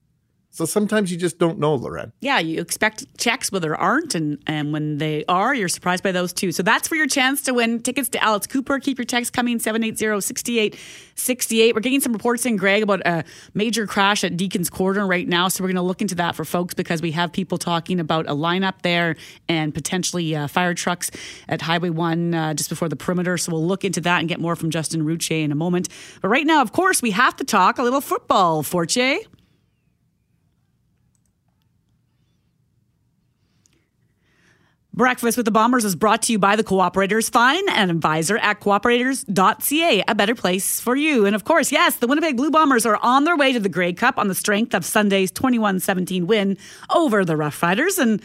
[0.51, 2.11] So sometimes you just don't know, Lauren.
[2.21, 6.11] Yeah, you expect checks, but there aren't, and, and when they are, you're surprised by
[6.11, 6.51] those too.
[6.51, 8.79] So that's for your chance to win tickets to Alice Cooper.
[8.79, 11.75] Keep your text coming 780-6868.
[11.75, 15.49] We're getting some reports in, Greg, about a major crash at Deacon's Corner right now.
[15.49, 18.27] So we're going to look into that for folks because we have people talking about
[18.27, 21.11] a lineup there and potentially uh, fire trucks
[21.47, 23.37] at Highway 1 uh, just before the perimeter.
[23.37, 25.89] So we'll look into that and get more from Justin Ruche in a moment.
[26.23, 29.19] But right now, of course, we have to talk a little football, Forche.
[34.99, 37.31] Breakfast with the Bombers is brought to you by the Cooperators.
[37.31, 41.25] Fine and advisor at cooperators.ca, a better place for you.
[41.25, 43.93] And of course, yes, the Winnipeg Blue Bombers are on their way to the Grey
[43.93, 46.57] Cup on the strength of Sunday's 21 17 win
[46.93, 47.97] over the Rough Riders.
[47.97, 48.21] And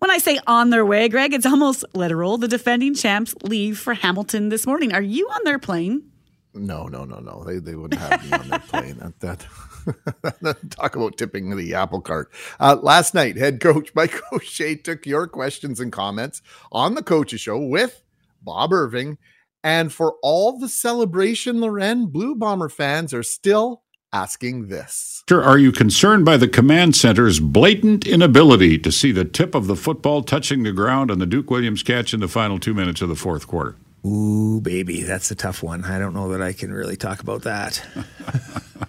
[0.00, 2.36] when I say on their way, Greg, it's almost literal.
[2.36, 4.92] The defending champs leave for Hamilton this morning.
[4.92, 6.10] Are you on their plane?
[6.52, 7.42] No, no, no, no.
[7.44, 8.98] They, they wouldn't have me on their plane.
[8.98, 9.46] That, that
[10.70, 12.30] Talk about tipping the apple cart.
[12.60, 17.40] Uh, last night, head coach Mike O'Shea took your questions and comments on the Coaches
[17.40, 18.02] Show with
[18.42, 19.18] Bob Irving.
[19.64, 25.24] And for all the celebration, Lauren, Blue Bomber fans are still asking this.
[25.30, 29.76] Are you concerned by the command center's blatant inability to see the tip of the
[29.76, 33.08] football touching the ground on the Duke Williams catch in the final two minutes of
[33.08, 33.76] the fourth quarter?
[34.06, 35.84] Ooh, baby, that's a tough one.
[35.84, 37.84] I don't know that I can really talk about that.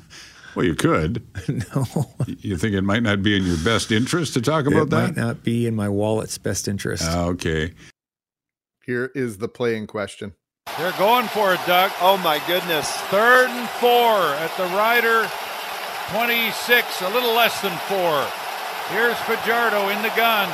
[0.60, 1.24] Well, you could.
[1.48, 1.86] no.
[2.28, 5.15] You think it might not be in your best interest to talk about it that?
[5.15, 7.06] Might not be in my wallet's best interest.
[7.06, 7.74] Uh, okay.
[8.86, 10.34] Here is the playing question.
[10.78, 11.91] They're going for it, Doug.
[12.02, 12.91] Oh my goodness.
[13.08, 15.32] Third and four at the Rider
[16.12, 18.28] 26, a little less than four.
[18.91, 20.52] Here's Fajardo in the gun.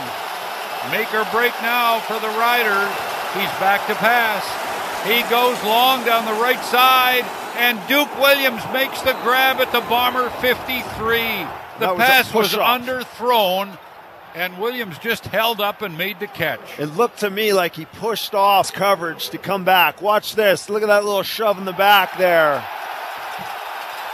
[0.91, 2.77] Make or break now for the Rider.
[3.33, 4.45] He's back to pass.
[5.09, 7.25] He goes long down the right side
[7.57, 11.19] and Duke Williams makes the grab at the Bomber 53.
[11.79, 13.77] The was pass was underthrown,
[14.33, 16.59] and Williams just held up and made the catch.
[16.79, 20.01] It looked to me like he pushed off coverage to come back.
[20.01, 20.69] Watch this.
[20.69, 22.63] Look at that little shove in the back there.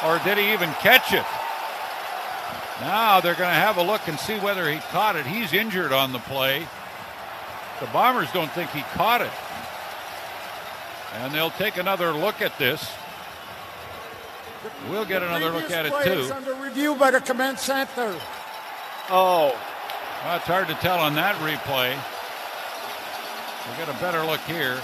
[0.06, 1.26] Or did he even catch it?
[2.82, 5.26] Now they're going to have a look and see whether he caught it.
[5.28, 6.66] He's injured on the play.
[7.80, 9.32] The Bombers don't think he caught it.
[11.14, 12.90] And they'll take another look at this.
[14.90, 16.34] We'll get another look at it too.
[16.34, 18.16] under review by the command center.
[19.10, 19.58] Oh.
[20.24, 21.98] Well, it's hard to tell on that replay.
[23.68, 24.80] We'll get a better look here.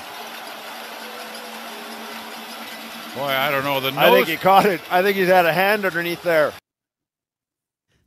[3.15, 3.79] Boy, I don't know.
[3.79, 3.99] The nose...
[3.99, 4.81] I think he caught it.
[4.91, 6.53] I think he's had a hand underneath there.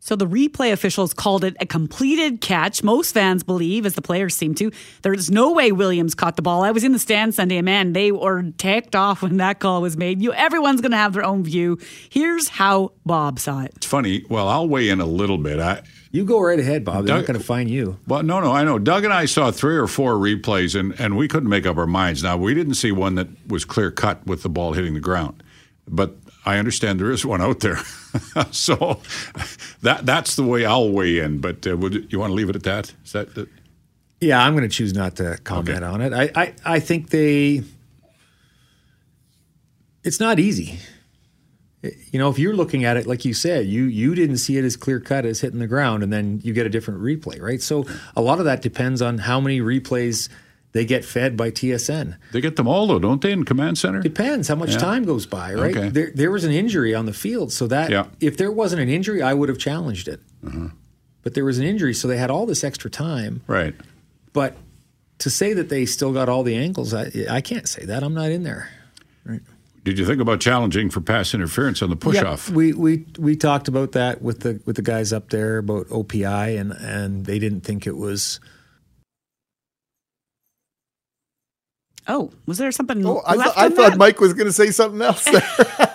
[0.02, 2.82] So the replay officials called it a completed catch.
[2.82, 6.62] Most fans believe, as the players seem to, there's no way Williams caught the ball.
[6.62, 9.82] I was in the stand Sunday, and man, they were tacked off when that call
[9.82, 10.22] was made.
[10.22, 11.78] You, everyone's going to have their own view.
[12.08, 13.72] Here's how Bob saw it.
[13.76, 14.24] It's funny.
[14.30, 15.60] Well, I'll weigh in a little bit.
[15.60, 17.04] I, you go right ahead, Bob.
[17.04, 17.98] They're Doug- not going to find you.
[18.08, 18.78] Well, no, no, I know.
[18.78, 21.86] Doug and I saw three or four replays, and, and we couldn't make up our
[21.86, 22.22] minds.
[22.22, 25.42] Now, we didn't see one that was clear cut with the ball hitting the ground,
[25.86, 26.16] but
[26.50, 27.78] I understand there is one out there.
[28.50, 29.00] so
[29.82, 31.38] that that's the way I'll weigh in.
[31.38, 32.92] But uh, would you want to leave it at that?
[33.04, 33.48] Is that the,
[34.20, 36.12] Yeah, I'm going to choose not to comment on it.
[36.12, 37.62] I, I, I think they.
[40.02, 40.78] It's not easy.
[41.82, 44.64] You know, if you're looking at it like you said, you you didn't see it
[44.64, 47.62] as clear cut as hitting the ground, and then you get a different replay, right?
[47.62, 47.86] So
[48.16, 50.28] a lot of that depends on how many replays
[50.72, 52.16] they get fed by TSN.
[52.32, 53.32] they get them all though, don't they?
[53.32, 54.00] In command center.
[54.00, 54.78] Depends how much Yeah.
[54.78, 55.76] time goes by, right?
[55.76, 55.88] Okay.
[55.88, 58.06] There, there was an injury on the field, so that Yeah.
[58.20, 60.20] if there wasn't an injury, I would have challenged it.
[60.46, 60.68] Uh-huh.
[61.22, 63.42] But there was an injury, so they had all this extra time.
[63.46, 63.74] Right.
[64.32, 64.56] But
[65.18, 68.02] to say that they still got all the angles, I, I can't say that.
[68.02, 68.70] I'm not in there.
[69.82, 72.50] Did you think about challenging for pass interference on the push Yeah, off?
[72.50, 76.58] We we we talked about that with the with the guys up there about OPI,
[76.60, 78.40] and and they didn't think it was.
[82.12, 83.98] Oh, was there something Oh, I, th- I thought that?
[83.98, 85.42] Mike was going to say something else there.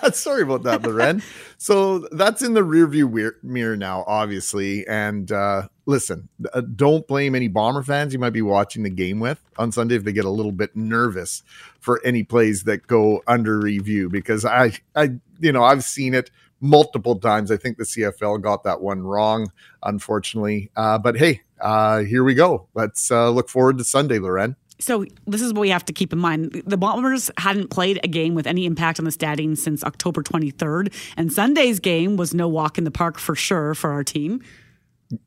[0.12, 1.22] Sorry about that, Lauren.
[1.58, 4.86] So that's in the rearview weir- mirror now, obviously.
[4.86, 9.20] And uh, listen, uh, don't blame any Bomber fans you might be watching the game
[9.20, 11.42] with on Sunday if they get a little bit nervous
[11.80, 16.30] for any plays that go under review because I, I, you know, I've seen it
[16.62, 17.50] multiple times.
[17.50, 19.52] I think the CFL got that one wrong,
[19.82, 20.70] unfortunately.
[20.74, 22.68] Uh, but hey, uh, here we go.
[22.72, 24.56] Let's uh, look forward to Sunday, Lauren.
[24.78, 26.62] So this is what we have to keep in mind.
[26.66, 30.92] The Bombers hadn't played a game with any impact on the standings since October 23rd,
[31.16, 34.42] and Sunday's game was no walk in the park for sure for our team.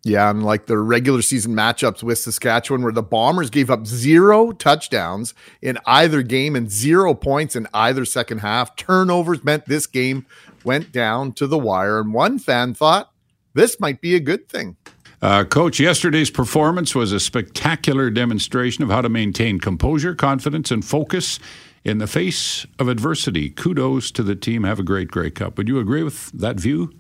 [0.04, 4.52] Yeah, and like the regular season matchups with Saskatchewan, where the Bombers gave up zero
[4.52, 8.76] touchdowns in either game and zero points in either second half.
[8.76, 10.26] Turnovers meant this game
[10.66, 13.12] went down to the wire, and one fan thought
[13.54, 14.76] this might be a good thing.
[15.22, 20.86] Uh, Coach, yesterday's performance was a spectacular demonstration of how to maintain composure, confidence, and
[20.86, 21.40] focus
[21.84, 23.50] in the face of adversity.
[23.50, 24.64] Kudos to the team.
[24.64, 25.58] Have a great Grey Cup.
[25.58, 26.94] Would you agree with that view?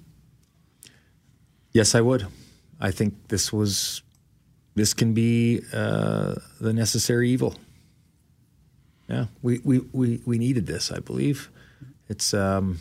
[1.71, 2.27] Yes, I would.
[2.79, 4.01] I think this was
[4.75, 7.55] this can be uh, the necessary evil.
[9.09, 11.49] Yeah, we, we, we, we needed this, I believe.
[12.07, 12.79] It's um,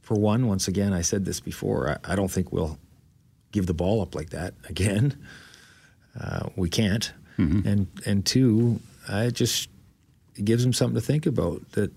[0.00, 2.78] for one, once again, I said this before, I, I don't think we'll
[3.56, 5.16] give the ball up like that again.
[6.18, 7.12] Uh, we can't.
[7.66, 9.68] And and two, I just
[10.34, 11.92] it gives them something to think about that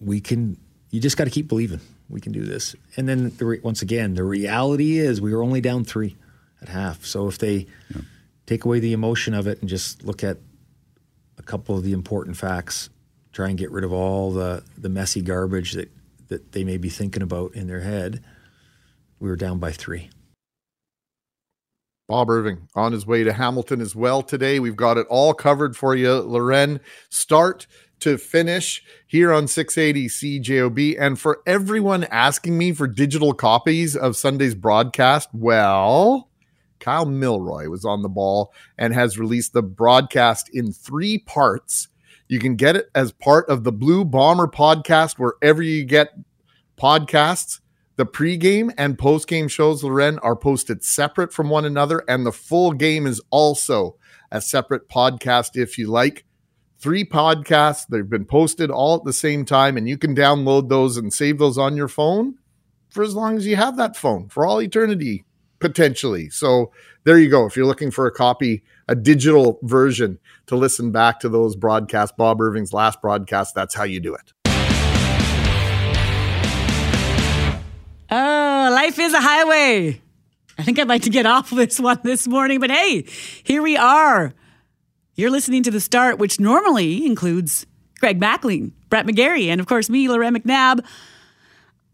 [0.00, 0.56] we can
[0.88, 2.74] you just got to keep believing we can do this.
[2.96, 6.16] And then the re- once again, the reality is we were only down 3
[6.62, 7.04] at half.
[7.04, 7.66] So if they
[8.46, 10.38] take away the emotion of it and just look at
[11.36, 12.88] a couple of the important facts,
[13.32, 15.90] try and get rid of all the the messy garbage that
[16.28, 18.24] that they may be thinking about in their head,
[19.20, 20.08] we were down by 3.
[22.06, 24.60] Bob Irving on his way to Hamilton as well today.
[24.60, 26.80] We've got it all covered for you, Lauren.
[27.08, 27.66] Start
[28.00, 30.08] to finish here on 680
[30.40, 30.96] CJOB.
[31.00, 36.28] And for everyone asking me for digital copies of Sunday's broadcast, well,
[36.78, 41.88] Kyle Milroy was on the ball and has released the broadcast in three parts.
[42.28, 46.10] You can get it as part of the Blue Bomber podcast wherever you get
[46.76, 47.60] podcasts.
[47.96, 52.72] The pregame and postgame shows, Lauren, are posted separate from one another, and the full
[52.72, 53.96] game is also
[54.32, 56.24] a separate podcast if you like.
[56.78, 60.96] Three podcasts, they've been posted all at the same time, and you can download those
[60.96, 62.34] and save those on your phone
[62.90, 65.24] for as long as you have that phone for all eternity,
[65.60, 66.30] potentially.
[66.30, 66.72] So
[67.04, 67.46] there you go.
[67.46, 72.14] If you're looking for a copy, a digital version to listen back to those broadcasts,
[72.18, 74.32] Bob Irving's last broadcast, that's how you do it.
[78.70, 80.00] Life is a highway.
[80.58, 83.04] I think I'd like to get off this one this morning, but hey,
[83.42, 84.32] here we are.
[85.14, 87.66] You're listening to The Start, which normally includes
[88.00, 90.84] Greg Mackling, Brett McGarry, and of course me, Lauren McNabb.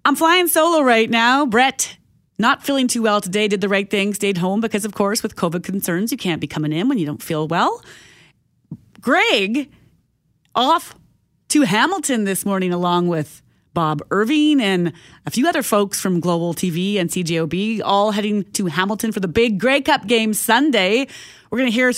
[0.05, 1.47] I'm flying solo right now.
[1.47, 1.97] Brett,
[2.39, 5.37] not feeling too well today, did the right thing, stayed home because, of course, with
[5.37, 7.83] COVID concerns, you can't be coming in when you don't feel well.
[9.01, 9.71] Greg,
[10.55, 10.95] off
[11.49, 13.43] to Hamilton this morning along with
[13.75, 14.93] Bob Irving and
[15.27, 19.29] a few other folks from Global TV and CJOB, all heading to Hamilton for the
[19.29, 21.07] big Grey Cup game Sunday.
[21.51, 21.93] We're going to hear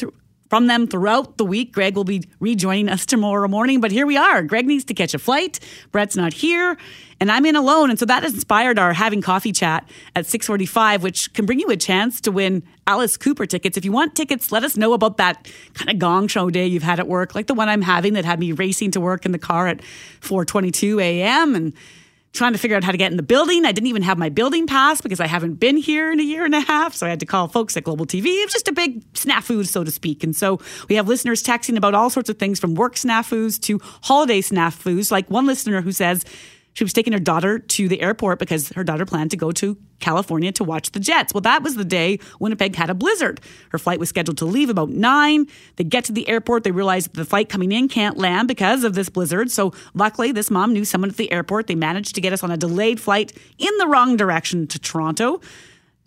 [0.53, 1.73] from them throughout the week.
[1.73, 4.43] Greg will be rejoining us tomorrow morning, but here we are.
[4.43, 5.59] Greg needs to catch a flight.
[5.93, 6.77] Brett's not here,
[7.21, 7.89] and I'm in alone.
[7.89, 11.77] And so that inspired our having coffee chat at 645, which can bring you a
[11.79, 13.79] chance to win Alice Cooper tickets.
[13.79, 16.83] If you want tickets, let us know about that kind of gong show day you've
[16.83, 19.33] had at work, like the one I'm having that had me racing to work in
[19.33, 19.83] the car at
[20.21, 21.55] 422 a.m.
[21.55, 21.73] and
[22.33, 23.65] trying to figure out how to get in the building.
[23.65, 26.45] I didn't even have my building pass because I haven't been here in a year
[26.45, 26.95] and a half.
[26.95, 28.27] So I had to call folks at Global TV.
[28.27, 30.25] It was just a big snafu, so to speak.
[30.25, 33.81] And so we have listeners texting about all sorts of things from work snafus to
[34.03, 35.11] holiday snafus.
[35.11, 36.25] Like one listener who says,
[36.75, 39.77] she was taking her daughter to the airport because her daughter planned to go to
[40.01, 41.33] California to watch the Jets.
[41.33, 43.41] Well, that was the day Winnipeg had a blizzard.
[43.71, 45.47] Her flight was scheduled to leave about nine.
[45.77, 46.65] They get to the airport.
[46.65, 49.51] They realize the flight coming in can't land because of this blizzard.
[49.51, 51.67] So, luckily, this mom knew someone at the airport.
[51.67, 55.41] They managed to get us on a delayed flight in the wrong direction to Toronto.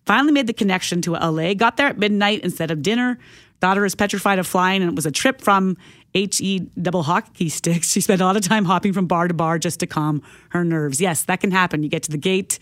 [0.06, 1.54] Finally, made the connection to LA.
[1.54, 3.18] Got there at midnight instead of dinner.
[3.60, 5.78] Daughter is petrified of flying, and it was a trip from
[6.16, 7.92] HE double hockey sticks.
[7.92, 10.64] She spent a lot of time hopping from bar to bar just to calm her
[10.64, 11.02] nerves.
[11.02, 11.84] Yes, that can happen.
[11.84, 12.58] You get to the gate,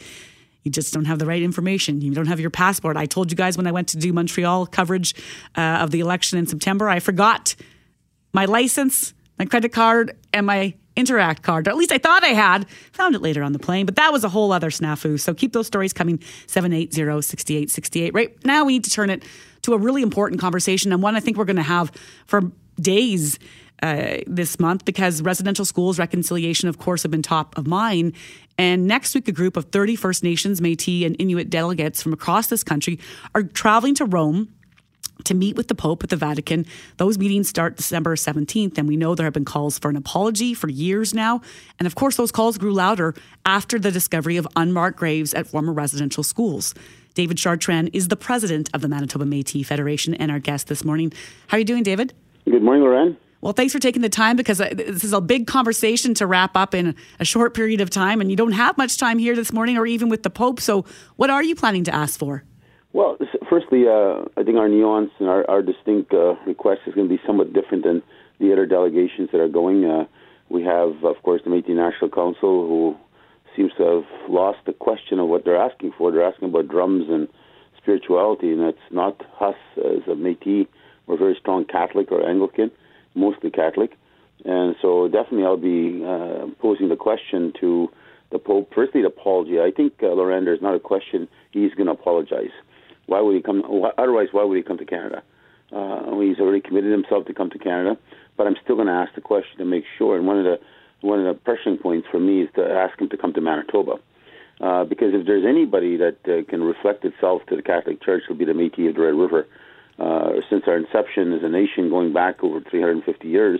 [0.63, 2.01] you just don't have the right information.
[2.01, 2.97] You don't have your passport.
[2.97, 5.13] I told you guys when I went to do Montreal coverage
[5.55, 7.55] uh, of the election in September, I forgot
[8.33, 11.67] my license, my credit card, and my Interac card.
[11.67, 12.69] Or at least I thought I had.
[12.93, 15.19] Found it later on the plane, but that was a whole other snafu.
[15.19, 18.13] So keep those stories coming 780 6868.
[18.13, 19.23] Right now, we need to turn it
[19.63, 21.91] to a really important conversation and one I think we're going to have
[22.27, 23.39] for days
[23.81, 28.13] uh, this month because residential schools reconciliation, of course, have been top of mind.
[28.57, 32.47] And next week, a group of 30 First Nations, Metis, and Inuit delegates from across
[32.47, 32.99] this country
[33.35, 34.53] are traveling to Rome
[35.25, 36.65] to meet with the Pope at the Vatican.
[36.97, 40.53] Those meetings start December 17th, and we know there have been calls for an apology
[40.53, 41.41] for years now.
[41.79, 43.13] And of course, those calls grew louder
[43.45, 46.73] after the discovery of unmarked graves at former residential schools.
[47.13, 51.11] David Chartrand is the president of the Manitoba Metis Federation and our guest this morning.
[51.47, 52.13] How are you doing, David?
[52.45, 53.17] Good morning, Lauren.
[53.41, 56.55] Well, thanks for taking the time because uh, this is a big conversation to wrap
[56.55, 59.51] up in a short period of time, and you don't have much time here this
[59.51, 60.59] morning or even with the Pope.
[60.59, 60.85] So,
[61.15, 62.43] what are you planning to ask for?
[62.93, 63.17] Well,
[63.49, 67.15] firstly, uh, I think our nuance and our, our distinct uh, request is going to
[67.15, 68.03] be somewhat different than
[68.39, 69.83] the other delegations that are going.
[69.83, 70.05] Uh,
[70.49, 72.95] we have, of course, the Métis National Council, who
[73.55, 76.11] seems to have lost the question of what they're asking for.
[76.11, 77.27] They're asking about drums and
[77.77, 80.67] spirituality, and that's not us as a Métis.
[81.07, 82.71] We're very strong Catholic or Anglican,
[83.15, 83.91] mostly Catholic,
[84.45, 87.89] and so definitely I'll be uh, posing the question to
[88.31, 88.71] the Pope.
[88.73, 89.59] Firstly, the apology.
[89.59, 92.51] I think uh, Lauren, there's not a question he's going to apologize.
[93.05, 93.63] Why would he come?
[93.97, 95.23] Otherwise, why would he come to Canada?
[95.71, 97.97] Uh, he's already committed himself to come to Canada,
[98.37, 100.17] but I'm still going to ask the question to make sure.
[100.17, 100.59] And one of the
[101.01, 103.95] one of the pressing points for me is to ask him to come to Manitoba.
[104.61, 108.37] Uh, because if there's anybody that uh, can reflect itself to the Catholic Church, it'll
[108.37, 109.47] be the Métis of the Red River.
[109.99, 113.59] Uh, since our inception as a nation, going back over 350 years,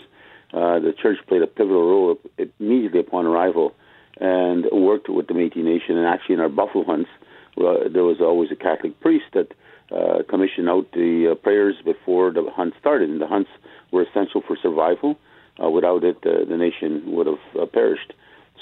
[0.53, 2.19] uh, the Church played a pivotal role
[2.59, 3.73] immediately upon arrival
[4.19, 5.97] and worked with the Métis Nation.
[5.97, 7.09] And actually, in our buffalo hunts,
[7.57, 9.53] uh, there was always a Catholic priest that
[9.91, 13.09] uh, commissioned out the uh, prayers before the hunt started.
[13.09, 13.49] And the hunts
[13.91, 15.17] were essential for survival.
[15.63, 18.13] Uh, without it, uh, the nation would have uh, perished.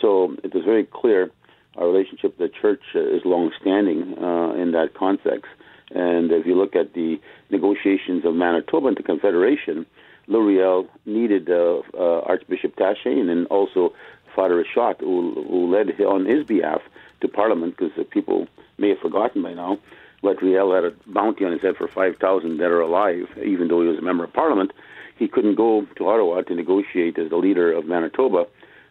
[0.02, 1.32] So it was very clear
[1.78, 5.52] our relationship with the church is long-standing uh, in that context.
[5.94, 7.20] And if you look at the
[7.50, 9.86] negotiations of Manitoba into Confederation,
[10.28, 13.94] Louis Riel needed uh, uh, Archbishop Taché and then also
[14.36, 16.82] Father Ritchot, who, who led on his behalf
[17.20, 19.78] to Parliament, because uh, people may have forgotten by now.
[20.22, 23.82] But Riel had a bounty on his head for 5,000 dead or alive, even though
[23.82, 24.72] he was a member of Parliament.
[25.18, 28.46] He couldn't go to Ottawa to negotiate as the leader of Manitoba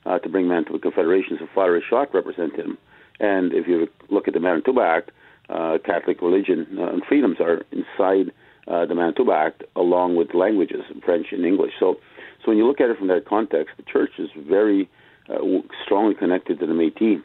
[0.05, 2.79] uh, to bring Manitoba Confederation, so Father Ritchot represented him.
[3.19, 5.11] And if you look at the Manitoba Act,
[5.51, 8.33] uh, Catholic religion uh, and freedoms are inside
[8.69, 11.73] uh, the Manitoba Act, along with languages, French and English.
[11.81, 11.99] So,
[12.41, 14.89] so when you look at it from that context, the church is very
[15.29, 15.39] uh,
[15.85, 17.23] strongly connected to the Métis.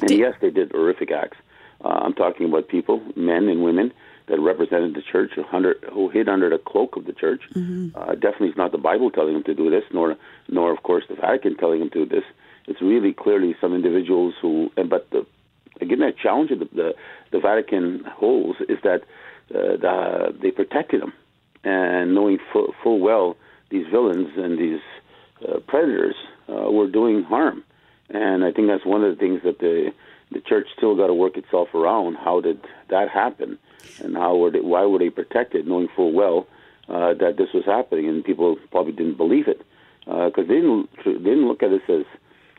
[0.00, 1.38] And yes, they did horrific acts.
[1.84, 3.92] Uh, I'm talking about people, men and women,
[4.26, 7.40] that represented the church, who, under, who hid under the cloak of the church.
[7.54, 7.96] Mm-hmm.
[7.96, 10.16] Uh, definitely, it's not the Bible telling them to do this, nor,
[10.48, 12.24] nor of course, the Vatican telling them to do this.
[12.66, 15.24] It's really clearly some individuals who, and but the
[15.80, 16.94] again, that challenge that the,
[17.30, 19.02] the Vatican holds is that
[19.54, 21.12] uh, the, they protected them,
[21.64, 23.36] and knowing full, full well
[23.70, 24.80] these villains and these
[25.46, 26.16] uh, predators
[26.48, 27.62] uh, were doing harm.
[28.10, 29.92] And I think that's one of the things that the
[30.30, 32.16] the church still got to work itself around.
[32.16, 32.60] How did
[32.90, 33.58] that happen,
[34.02, 36.46] and how were they, why were they protected, knowing full well
[36.88, 39.62] uh, that this was happening, and people probably didn't believe it
[40.04, 42.04] because uh, they didn't they didn't look at us as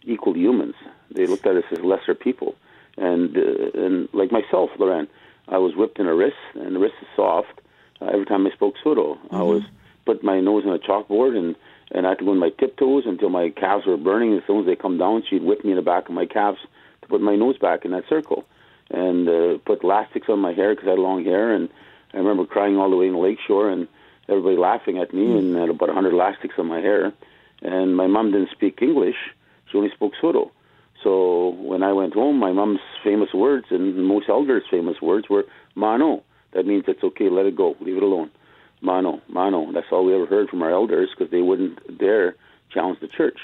[0.03, 0.75] equal humans.
[1.11, 2.55] They looked at us as lesser people,
[2.99, 5.07] and uh, and like myself, Lauren,
[5.47, 7.61] I was whipped in a wrist, and the wrist is soft.
[8.01, 9.35] Uh, every time I spoke Saulteaux, mm-hmm.
[9.35, 9.63] I was
[10.05, 11.55] put my nose on a chalkboard, and
[11.91, 14.35] and I had to go on my tiptoes until my calves were burning.
[14.35, 16.59] As soon as they come down, she'd whip me in the back of my calves
[17.01, 18.45] to put my nose back in that circle,
[18.91, 21.53] and uh, put elastics on my hair because I had long hair.
[21.53, 21.69] And
[22.13, 23.87] I remember crying all the way in the lakeshore, and
[24.27, 27.13] everybody laughing at me, and had about a hundred elastics on my hair.
[27.61, 29.17] And my mom didn't speak English;
[29.71, 30.51] she only spoke Saulteaux.
[31.03, 35.45] So when I went home, my mom's famous words and most elders' famous words were
[35.75, 36.23] "mano."
[36.53, 38.31] That means it's okay, let it go, leave it alone.
[38.81, 39.71] Mano, mano.
[39.73, 42.35] That's all we ever heard from our elders because they wouldn't dare
[42.73, 43.37] challenge the church.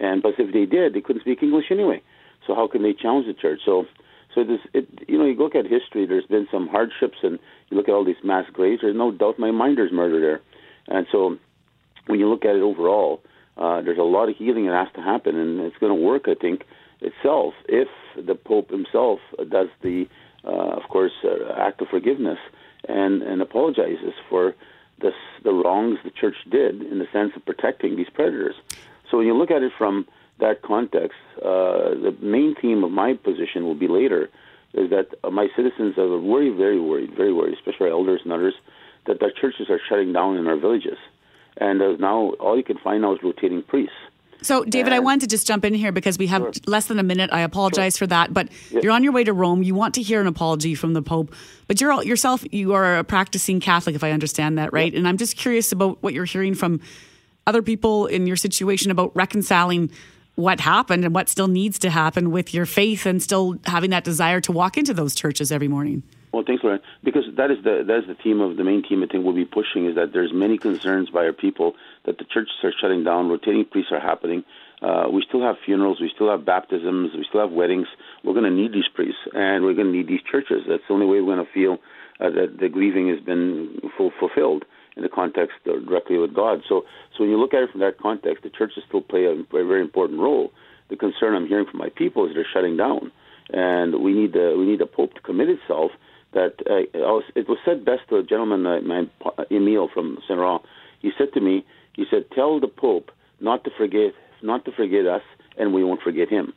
[0.00, 2.02] And but if they did, they couldn't speak English anyway.
[2.46, 3.60] So how can they challenge the church?
[3.64, 3.86] So,
[4.34, 6.06] so this, it, you know, you look at history.
[6.06, 7.38] There's been some hardships, and
[7.70, 8.82] you look at all these mass graves.
[8.82, 10.40] There's no doubt my minder's murder there,
[10.88, 11.36] and so
[12.06, 13.22] when you look at it overall,
[13.56, 16.24] uh, there's a lot of healing that has to happen, and it's going to work,
[16.26, 16.62] I think,
[17.02, 20.06] itself if the Pope himself does the,
[20.44, 22.38] uh, of course, uh, act of forgiveness
[22.88, 24.54] and and apologizes for
[25.00, 25.12] the
[25.44, 28.54] the wrongs the church did in the sense of protecting these predators.
[29.10, 30.06] So when you look at it from
[30.40, 34.28] that context, uh, the main theme of my position will be later
[34.74, 38.54] is that my citizens are very, very worried, very worried, especially our elders and others,
[39.06, 40.98] that the churches are shutting down in our villages.
[41.58, 43.94] And uh, now all you can find now is rotating priests.
[44.42, 47.02] So, David, I wanted to just jump in here because we have less than a
[47.02, 47.30] minute.
[47.32, 49.62] I apologize for that, but you're on your way to Rome.
[49.62, 51.34] You want to hear an apology from the Pope,
[51.68, 54.92] but you're all- yourself you are a practicing Catholic, if I understand that right.
[54.94, 56.80] And I'm just curious about what you're hearing from
[57.46, 59.90] other people in your situation about reconciling
[60.34, 64.04] what happened and what still needs to happen with your faith and still having that
[64.04, 66.02] desire to walk into those churches every morning.
[66.32, 66.80] Well, thanks, Lauren.
[67.04, 69.34] Because that is the that is the theme of the main theme I think we'll
[69.34, 71.74] be pushing is that there's many concerns by our people
[72.04, 74.44] that the churches are shutting down, rotating priests are happening.
[74.80, 77.86] Uh, we still have funerals, we still have baptisms, we still have weddings.
[78.24, 80.64] We're going to need these priests, and we're going to need these churches.
[80.66, 81.78] That's the only way we're going to feel
[82.18, 84.64] uh, that the grieving has been full, fulfilled
[84.96, 86.62] in the context uh, directly with God.
[86.68, 86.84] So,
[87.16, 89.64] so when you look at it from that context, the churches still play a, a
[89.64, 90.52] very important role.
[90.88, 93.12] The concern I'm hearing from my people is they're shutting down,
[93.50, 95.92] and we need the we need the Pope to commit itself
[96.32, 99.06] that uh, I was, it was said best to a gentleman, uh, my,
[99.50, 100.62] Emil from Saint Laurent.
[101.00, 101.64] He said to me,
[101.94, 103.10] he said, "Tell the Pope
[103.40, 105.22] not to forget, not to forget us,
[105.56, 106.52] and we won't forget him."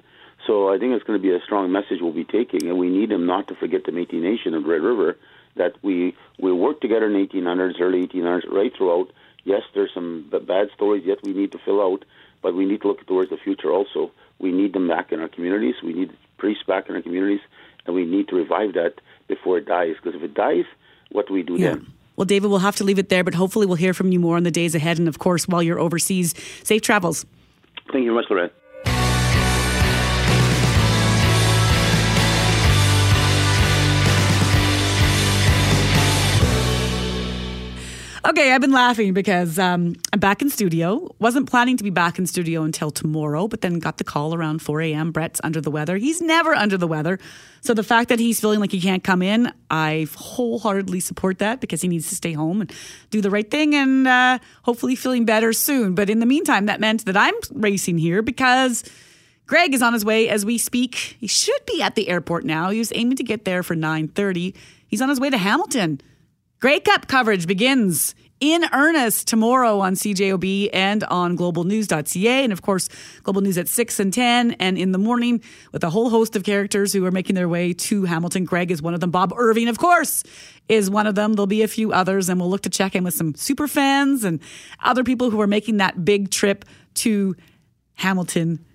[0.47, 2.89] So I think it's going to be a strong message we'll be taking, and we
[2.89, 5.17] need him not to forget the Métis Nation of Red River.
[5.55, 9.11] That we we worked together in 1800s, early 1800s, right throughout.
[9.43, 12.03] Yes, there's some bad stories yet we need to fill out,
[12.41, 14.11] but we need to look towards the future also.
[14.39, 15.75] We need them back in our communities.
[15.83, 17.41] We need priests back in our communities,
[17.85, 18.95] and we need to revive that
[19.27, 19.95] before it dies.
[19.95, 20.65] Because if it dies,
[21.11, 21.91] what do we do then?
[22.15, 24.37] Well, David, we'll have to leave it there, but hopefully we'll hear from you more
[24.37, 24.97] in the days ahead.
[24.97, 26.33] And of course, while you're overseas,
[26.63, 27.25] safe travels.
[27.91, 28.53] Thank you very much, Lorette.
[38.27, 41.13] Okay, I've been laughing because um, I'm back in studio.
[41.19, 44.63] Wasn't planning to be back in studio until tomorrow, but then got the call around
[44.63, 45.11] 4 a.m.
[45.11, 45.97] Brett's under the weather.
[45.97, 47.19] He's never under the weather.
[47.61, 51.61] So the fact that he's feeling like he can't come in, I wholeheartedly support that
[51.61, 52.73] because he needs to stay home and
[53.11, 55.93] do the right thing and uh, hopefully feeling better soon.
[55.93, 58.83] But in the meantime, that meant that I'm racing here because
[59.45, 61.15] Greg is on his way as we speak.
[61.19, 62.71] He should be at the airport now.
[62.71, 64.55] He was aiming to get there for 9:30.
[64.87, 66.01] He's on his way to Hamilton.
[66.65, 72.43] Grey Cup coverage begins in earnest tomorrow on CJOB and on globalnews.ca.
[72.43, 72.89] And of course,
[73.21, 75.43] Global News at 6 and 10 and in the morning
[75.73, 78.45] with a whole host of characters who are making their way to Hamilton.
[78.45, 79.11] Greg is one of them.
[79.11, 80.23] Bob Irving, of course,
[80.67, 81.33] is one of them.
[81.33, 84.23] There'll be a few others, and we'll look to check in with some super fans
[84.23, 84.39] and
[84.83, 87.35] other people who are making that big trip to
[87.93, 88.65] Hamilton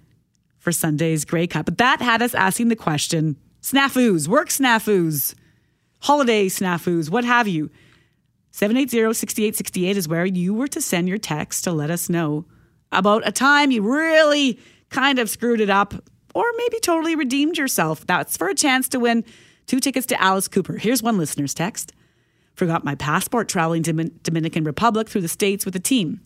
[0.61, 1.65] for Sunday's Grey Cup.
[1.65, 5.35] But that had us asking the question snafus, work snafus,
[6.03, 7.69] holiday snafus, what have you.
[8.61, 12.45] 780-6868 is where you were to send your text to let us know
[12.93, 14.59] about a time you really
[14.91, 15.95] kind of screwed it up
[16.35, 18.07] or maybe totally redeemed yourself.
[18.07, 19.25] That's for a chance to win
[19.67, 20.77] two tickets to Alice Cooper.
[20.77, 21.95] Here's one listener's text.
[22.53, 23.93] Forgot my passport traveling to
[24.23, 26.21] Dominican Republic through the States with a team.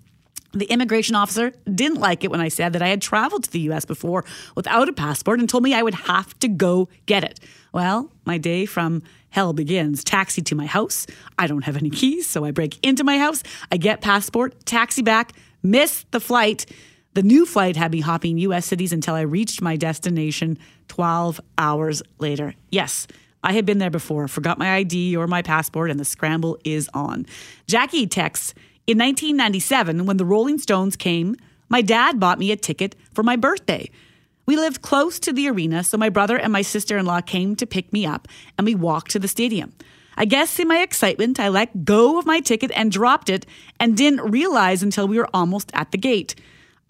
[0.55, 3.61] The immigration officer didn't like it when I said that I had traveled to the
[3.70, 4.24] US before
[4.55, 7.40] without a passport and told me I would have to go get it.
[7.72, 10.05] Well, my day from hell begins.
[10.05, 11.09] Taxi to my house.
[11.36, 13.42] I don't have any keys, so I break into my house.
[13.72, 15.32] I get passport, taxi back,
[15.62, 16.66] miss the flight.
[17.14, 22.00] The new flight had me hopping US cities until I reached my destination 12 hours
[22.20, 22.55] later.
[22.70, 23.09] Yes,
[23.42, 26.88] I had been there before, forgot my ID or my passport, and the scramble is
[26.94, 27.26] on.
[27.66, 28.55] Jackie texts
[28.87, 31.37] In 1997, when the Rolling Stones came,
[31.70, 33.89] my dad bought me a ticket for my birthday.
[34.45, 37.57] We lived close to the arena, so my brother and my sister in law came
[37.57, 38.28] to pick me up,
[38.59, 39.72] and we walked to the stadium.
[40.18, 43.47] I guess in my excitement, I let go of my ticket and dropped it
[43.80, 46.35] and didn't realize until we were almost at the gate.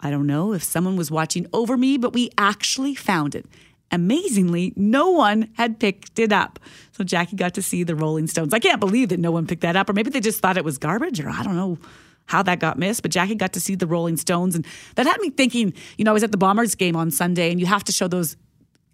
[0.01, 3.45] I don't know if someone was watching over me, but we actually found it.
[3.91, 6.59] Amazingly, no one had picked it up.
[6.91, 8.53] So Jackie got to see the Rolling Stones.
[8.53, 10.65] I can't believe that no one picked that up, or maybe they just thought it
[10.65, 11.77] was garbage, or I don't know
[12.25, 14.55] how that got missed, but Jackie got to see the Rolling Stones.
[14.55, 14.65] And
[14.95, 17.59] that had me thinking, you know, I was at the Bombers game on Sunday, and
[17.59, 18.35] you have to show those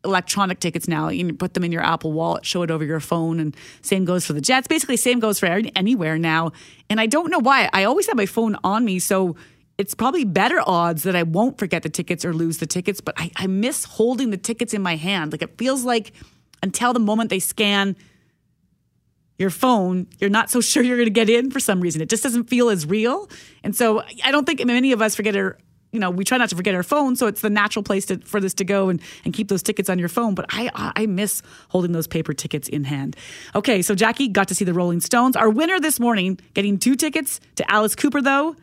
[0.03, 1.09] electronic tickets now.
[1.09, 4.25] You put them in your Apple Wallet, show it over your phone, and same goes
[4.25, 4.67] for the Jets.
[4.67, 6.51] Basically, same goes for anywhere now.
[6.89, 7.69] And I don't know why.
[7.71, 9.35] I always have my phone on me, so
[9.81, 13.01] it's probably better odds that I won't forget the tickets or lose the tickets.
[13.01, 15.31] But I, I miss holding the tickets in my hand.
[15.31, 16.13] Like it feels like
[16.61, 17.95] until the moment they scan
[19.39, 21.99] your phone, you're not so sure you're going to get in for some reason.
[21.99, 23.27] It just doesn't feel as real.
[23.63, 25.57] And so I don't think many of us forget our
[25.91, 28.17] you know, we try not to forget our phone, so it's the natural place to,
[28.19, 30.35] for this to go and, and keep those tickets on your phone.
[30.35, 33.17] But I I miss holding those paper tickets in hand.
[33.55, 35.35] Okay, so Jackie got to see the Rolling Stones.
[35.35, 38.55] Our winner this morning, getting two tickets to Alice Cooper, though,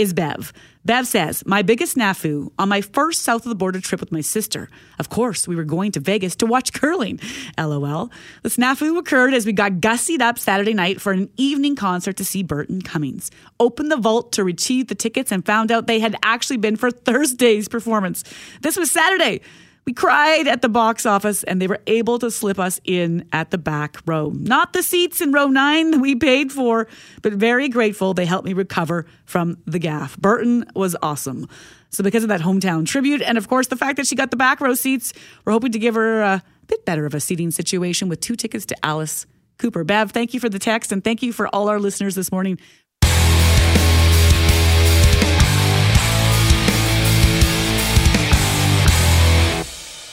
[0.00, 0.50] is Bev.
[0.82, 4.22] Bev says, My biggest snafu on my first south of the border trip with my
[4.22, 4.70] sister.
[4.98, 7.20] Of course, we were going to Vegas to watch curling.
[7.58, 8.10] LOL.
[8.42, 12.24] The snafu occurred as we got gussied up Saturday night for an evening concert to
[12.24, 13.30] see Burton Cummings.
[13.60, 16.90] Opened the vault to retrieve the tickets and found out they had actually been for
[16.90, 18.24] Thursday's performance.
[18.62, 19.42] This was Saturday.
[19.86, 23.50] We cried at the box office and they were able to slip us in at
[23.50, 24.30] the back row.
[24.30, 26.86] Not the seats in row nine that we paid for,
[27.22, 30.16] but very grateful they helped me recover from the gaff.
[30.18, 31.48] Burton was awesome.
[31.92, 34.36] So, because of that hometown tribute, and of course the fact that she got the
[34.36, 35.12] back row seats,
[35.44, 38.64] we're hoping to give her a bit better of a seating situation with two tickets
[38.66, 39.26] to Alice
[39.58, 39.82] Cooper.
[39.82, 42.58] Bev, thank you for the text and thank you for all our listeners this morning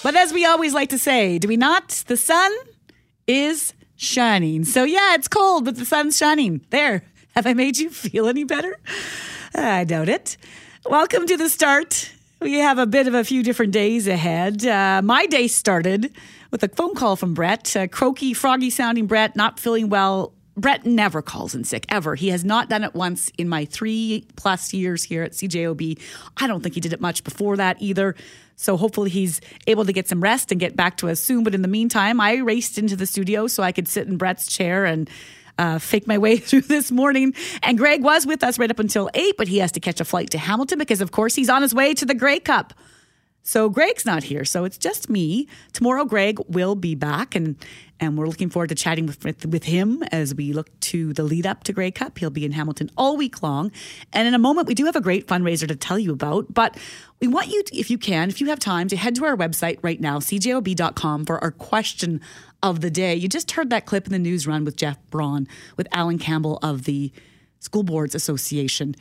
[0.04, 2.04] But as we always like to say, do we not?
[2.08, 2.52] The sun
[3.26, 4.64] is shining.
[4.64, 6.62] So, yeah, it's cold, but the sun's shining.
[6.70, 7.04] There.
[7.36, 8.80] Have I made you feel any better?
[9.54, 10.38] I doubt it.
[10.86, 12.12] Welcome to the start.
[12.40, 14.66] We have a bit of a few different days ahead.
[14.66, 16.14] Uh, my day started
[16.52, 20.34] with a phone call from Brett, a croaky, froggy sounding Brett, not feeling well.
[20.56, 22.16] Brett never calls in sick, ever.
[22.16, 26.00] He has not done it once in my three plus years here at CJOB.
[26.38, 28.16] I don't think he did it much before that either.
[28.58, 31.44] So hopefully he's able to get some rest and get back to us soon.
[31.44, 34.48] But in the meantime, I raced into the studio so I could sit in Brett's
[34.48, 35.10] chair and
[35.60, 37.34] uh, fake my way through this morning.
[37.62, 40.06] And Greg was with us right up until eight, but he has to catch a
[40.06, 42.74] flight to Hamilton because, of course, he's on his way to the Grey Cup.
[43.44, 45.48] So Greg's not here, so it's just me.
[45.72, 47.56] Tomorrow, Greg will be back, and
[48.00, 51.46] and we're looking forward to chatting with with him as we look to the lead
[51.46, 52.18] up to Grey Cup.
[52.18, 53.72] He'll be in Hamilton all week long,
[54.14, 56.54] and in a moment, we do have a great fundraiser to tell you about.
[56.54, 56.78] But
[57.20, 59.36] we want you, to, if you can, if you have time, to head to our
[59.36, 62.22] website right now, cjob.com, for our question
[62.64, 63.16] of the day.
[63.16, 66.60] You just heard that clip in the news run with Jeff Braun with Alan Campbell
[66.62, 67.12] of the
[67.60, 68.96] School Boards Association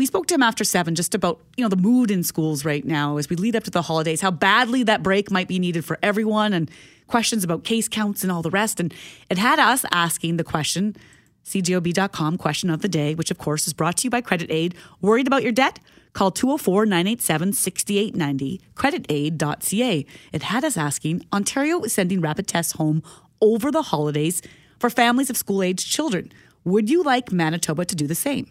[0.00, 2.86] we spoke to him after seven just about you know the mood in schools right
[2.86, 5.84] now as we lead up to the holidays how badly that break might be needed
[5.84, 6.70] for everyone and
[7.06, 8.80] questions about case counts and all the rest.
[8.80, 8.94] And
[9.28, 10.96] it had us asking the question
[11.44, 14.74] cjob.com question of the day which of course is brought to you by credit aid
[15.02, 15.78] worried about your debt?
[16.14, 23.02] Call 204-987-6890 creditaid.ca it had us asking ontario is sending rapid tests home
[23.42, 24.40] over the holidays
[24.78, 26.32] for families of school aged children.
[26.64, 28.46] Would you like manitoba to do the same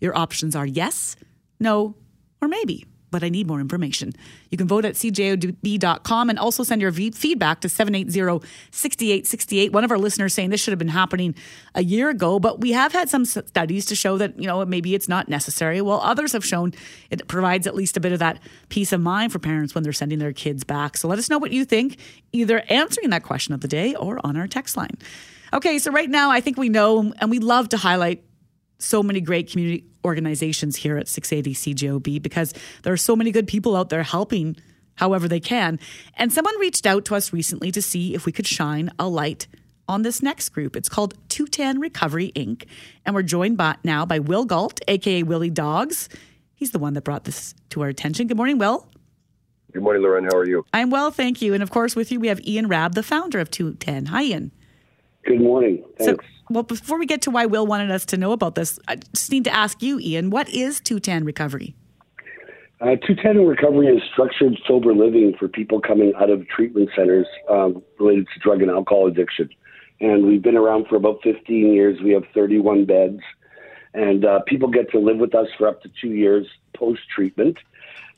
[0.00, 1.16] your options are yes,
[1.58, 1.94] no,
[2.40, 4.12] or maybe, but I need more information.
[4.50, 9.72] You can vote at cjob.com and also send your feedback to 780-6868.
[9.72, 11.34] One of our listeners saying this should have been happening
[11.74, 14.94] a year ago, but we have had some studies to show that, you know, maybe
[14.94, 15.80] it's not necessary.
[15.80, 16.72] Well, others have shown
[17.10, 18.38] it provides at least a bit of that
[18.68, 20.96] peace of mind for parents when they're sending their kids back.
[20.96, 21.96] So let us know what you think,
[22.32, 24.96] either answering that question of the day or on our text line.
[25.52, 28.22] Okay, so right now I think we know and we love to highlight
[28.78, 33.46] so many great community organizations here at 680 CJOB because there are so many good
[33.46, 34.56] people out there helping
[34.96, 35.78] however they can.
[36.16, 39.46] And someone reached out to us recently to see if we could shine a light
[39.88, 40.76] on this next group.
[40.76, 42.64] It's called 210 Recovery Inc.
[43.04, 46.08] And we're joined by, now by Will Galt, aka Willy Dogs.
[46.54, 48.26] He's the one that brought this to our attention.
[48.26, 48.86] Good morning, Will.
[49.72, 50.24] Good morning, Lauren.
[50.24, 50.64] How are you?
[50.72, 51.54] I'm well, thank you.
[51.54, 54.06] And of course, with you, we have Ian Rabb, the founder of 210.
[54.06, 54.52] Hi, Ian.
[55.24, 55.84] Good morning.
[55.98, 56.24] Thanks.
[56.24, 58.96] So, well, before we get to why Will wanted us to know about this, I
[58.96, 61.74] just need to ask you, Ian, what is 210 Recovery?
[62.80, 67.82] Uh, 210 Recovery is structured sober living for people coming out of treatment centers um,
[67.98, 69.50] related to drug and alcohol addiction.
[70.00, 72.00] And we've been around for about 15 years.
[72.02, 73.20] We have 31 beds.
[73.92, 77.58] And uh, people get to live with us for up to two years post treatment.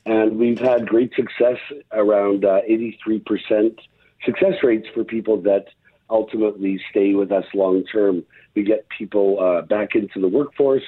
[0.05, 1.57] And we've had great success
[1.91, 3.77] around uh, 83%
[4.25, 5.65] success rates for people that
[6.09, 8.23] ultimately stay with us long term.
[8.55, 10.83] We get people uh, back into the workforce.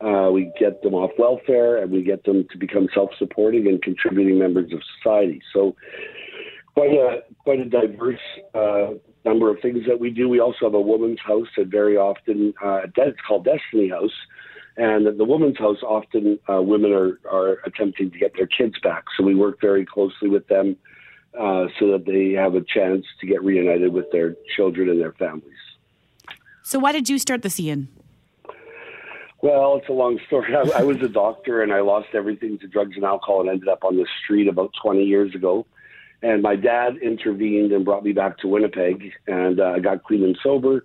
[0.00, 4.38] Uh, we get them off welfare, and we get them to become self-supporting and contributing
[4.38, 5.42] members of society.
[5.52, 5.76] So,
[6.74, 8.18] quite a quite a diverse
[8.54, 8.94] uh,
[9.24, 10.28] number of things that we do.
[10.28, 14.14] We also have a woman's house that very often uh, it's called Destiny House,
[14.78, 18.76] and at the woman's house often uh, women are are attempting to get their kids
[18.82, 19.04] back.
[19.18, 20.76] So we work very closely with them
[21.38, 25.12] uh, so that they have a chance to get reunited with their children and their
[25.12, 25.52] families.
[26.62, 27.88] So why did you start the Ian?
[29.42, 30.54] Well, it's a long story.
[30.74, 33.68] I, I was a doctor and I lost everything to drugs and alcohol and ended
[33.68, 35.66] up on the street about 20 years ago.
[36.22, 40.22] And my dad intervened and brought me back to Winnipeg, and uh, I got clean
[40.22, 40.84] and sober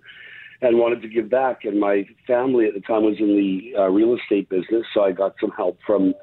[0.62, 1.64] and wanted to give back.
[1.64, 5.12] And my family at the time was in the uh, real estate business, so I
[5.12, 6.14] got some help from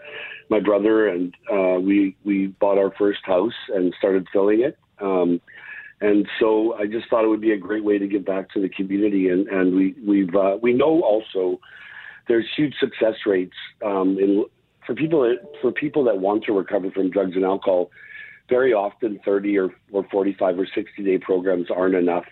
[0.49, 4.77] my brother, and uh, we we bought our first house and started filling it.
[4.99, 5.41] Um,
[6.01, 8.61] and so I just thought it would be a great way to give back to
[8.61, 9.29] the community.
[9.29, 11.59] And and we we've uh, we know also
[12.27, 13.55] there's huge success rates
[13.85, 14.45] um, in
[14.85, 17.89] for people that, for people that want to recover from drugs and alcohol.
[18.49, 22.25] Very often, 30 or, or 45 or 60 day programs aren't enough.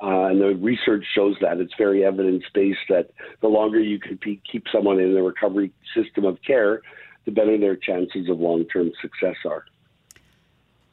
[0.00, 4.16] Uh, and the research shows that it's very evidence based that the longer you can
[4.16, 6.82] pe- keep someone in the recovery system of care,
[7.24, 9.64] the better their chances of long term success are.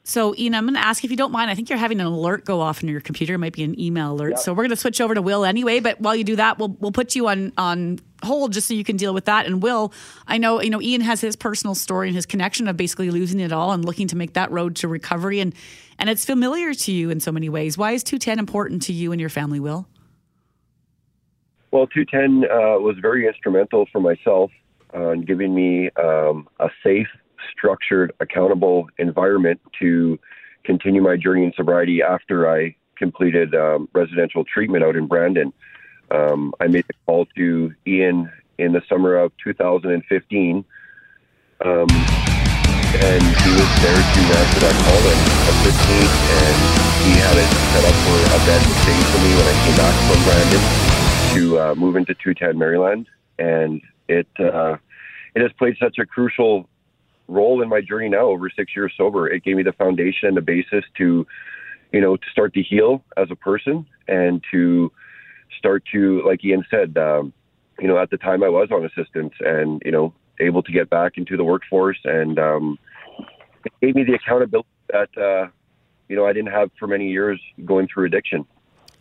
[0.08, 1.50] So, Ian, I'm going to ask if you don't mind.
[1.50, 3.34] I think you're having an alert go off in your computer.
[3.34, 4.34] It might be an email alert.
[4.34, 4.38] Yep.
[4.38, 5.80] So we're going to switch over to Will anyway.
[5.80, 8.84] But while you do that, we'll we'll put you on on hold just so you
[8.84, 9.46] can deal with that.
[9.46, 9.92] And Will,
[10.28, 13.40] I know you know Ian has his personal story and his connection of basically losing
[13.40, 15.40] it all and looking to make that road to recovery.
[15.40, 15.52] And
[15.98, 17.76] and it's familiar to you in so many ways.
[17.76, 19.88] Why is 210 important to you and your family, Will?
[21.72, 24.52] Well, 210 uh, was very instrumental for myself
[24.94, 27.08] uh, giving me um, a safe
[27.50, 30.18] structured, accountable environment to
[30.64, 35.52] continue my journey in sobriety after I completed um, residential treatment out in Brandon.
[36.10, 40.64] Um, I made the call to Ian in the summer of 2015.
[41.64, 41.86] Um,
[42.96, 45.20] and he was there to answer that call and
[45.52, 46.00] assist me.
[46.00, 46.56] And
[47.04, 49.94] he had it set up for a bed stay for me when I came back
[50.08, 50.62] from Brandon
[51.34, 53.08] to uh, move into 210 Maryland.
[53.38, 54.76] And it uh,
[55.34, 56.68] it has played such a crucial
[57.28, 59.28] role in my journey now over six years sober.
[59.28, 61.26] It gave me the foundation and the basis to,
[61.92, 64.92] you know, to start to heal as a person and to
[65.58, 67.32] start to, like Ian said, um,
[67.78, 70.90] you know, at the time I was on assistance and, you know, able to get
[70.90, 72.78] back into the workforce and um,
[73.64, 75.48] it gave me the accountability that, uh,
[76.08, 78.46] you know, I didn't have for many years going through addiction.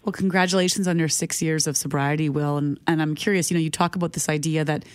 [0.03, 2.57] Well, congratulations on your six years of sobriety, Will.
[2.57, 4.85] And, and I'm curious, you know, you talk about this idea that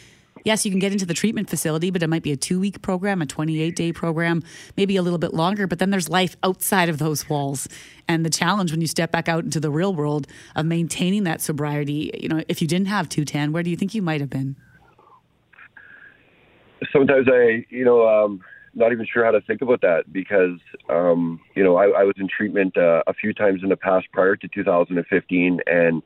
[0.44, 2.82] yes, you can get into the treatment facility, but it might be a two week
[2.82, 4.42] program, a 28 day program,
[4.76, 5.66] maybe a little bit longer.
[5.66, 7.68] But then there's life outside of those walls.
[8.08, 10.26] And the challenge when you step back out into the real world
[10.56, 13.94] of maintaining that sobriety, you know, if you didn't have 210, where do you think
[13.94, 14.56] you might have been?
[16.92, 18.40] Sometimes I, you know, um,
[18.74, 22.14] not even sure how to think about that because, um, you know, I, I was
[22.18, 26.02] in treatment uh, a few times in the past prior to 2015 and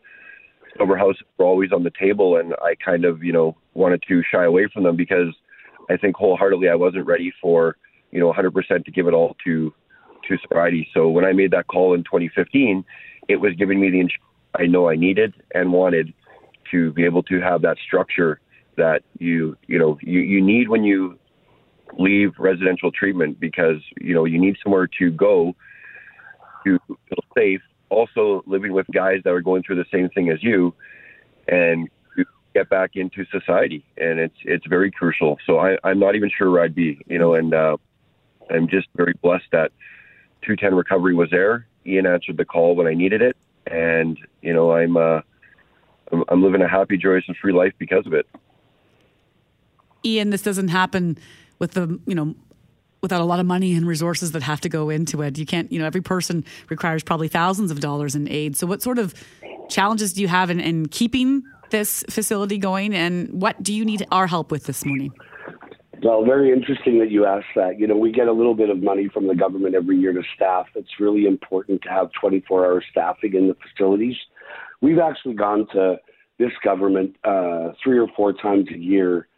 [0.79, 4.23] sober house were always on the table, and I kind of you know wanted to
[4.31, 5.35] shy away from them because
[5.91, 7.77] I think wholeheartedly I wasn't ready for
[8.11, 9.73] you know 100% to give it all to
[10.29, 10.89] to sobriety.
[10.95, 12.85] So when I made that call in 2015,
[13.29, 14.09] it was giving me the
[14.59, 16.13] I know I needed and wanted
[16.71, 18.41] to be able to have that structure
[18.77, 21.19] that you you know you, you need when you
[21.99, 25.55] leave residential treatment because you know you need somewhere to go
[26.65, 27.61] to feel safe
[27.95, 30.75] also living with guys that are going through the same thing as you
[31.49, 31.89] and
[32.55, 33.85] get back into society.
[33.99, 35.39] And it's it's very crucial.
[35.47, 37.77] So I, i'm not even sure where i'd be you know and uh,
[38.51, 39.73] i'm just very blessed that
[40.43, 41.67] 210 recovery was there.
[41.87, 43.37] Ian answered the call when i needed it.
[43.67, 45.21] And you know i'm uh
[46.13, 48.27] i'm, I'm living a happy joyous and free life because of it.
[50.05, 51.19] Ian this doesn't happen
[51.59, 52.35] with the you know
[53.05, 55.39] without a lot of money and resources that have to go into it.
[55.39, 58.57] You can't, you know, every person requires probably thousands of dollars in aid.
[58.57, 59.15] So, what sort of
[59.69, 64.07] challenges do you have in, in keeping this facility going, and what do you need
[64.11, 65.13] our help with this morning?
[66.03, 67.79] Well, very interesting that you asked that.
[67.79, 70.23] You know, we get a little bit of money from the government every year to
[70.35, 70.67] staff.
[70.75, 74.17] It's really important to have 24 hour staffing in the facilities.
[74.81, 75.97] We've actually gone to
[76.39, 79.29] this government uh, three or four times a year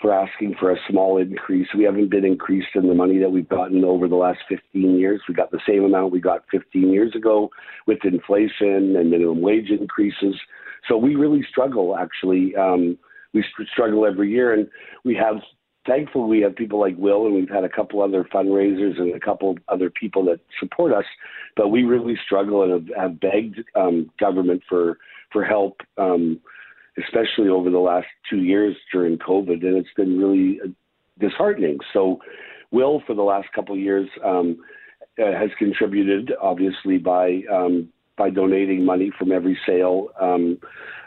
[0.00, 1.68] for asking for a small increase.
[1.76, 5.20] We haven't been increased in the money that we've gotten over the last 15 years.
[5.28, 7.50] We got the same amount we got 15 years ago
[7.86, 10.36] with inflation and minimum wage increases.
[10.86, 12.54] So we really struggle, actually.
[12.54, 12.96] Um,
[13.34, 14.68] we struggle every year, and
[15.04, 15.36] we have
[15.86, 19.20] thankful we have people like Will, and we've had a couple other fundraisers and a
[19.20, 21.04] couple other people that support us.
[21.56, 24.98] But we really struggle and have, have begged um, government for
[25.32, 26.40] for help, um,
[27.04, 30.68] especially over the last two years during COVID, and it's been really uh,
[31.18, 31.78] disheartening.
[31.92, 32.18] So,
[32.70, 34.58] Will, for the last couple of years, um,
[35.18, 40.58] uh, has contributed, obviously by um, by donating money from every sale um,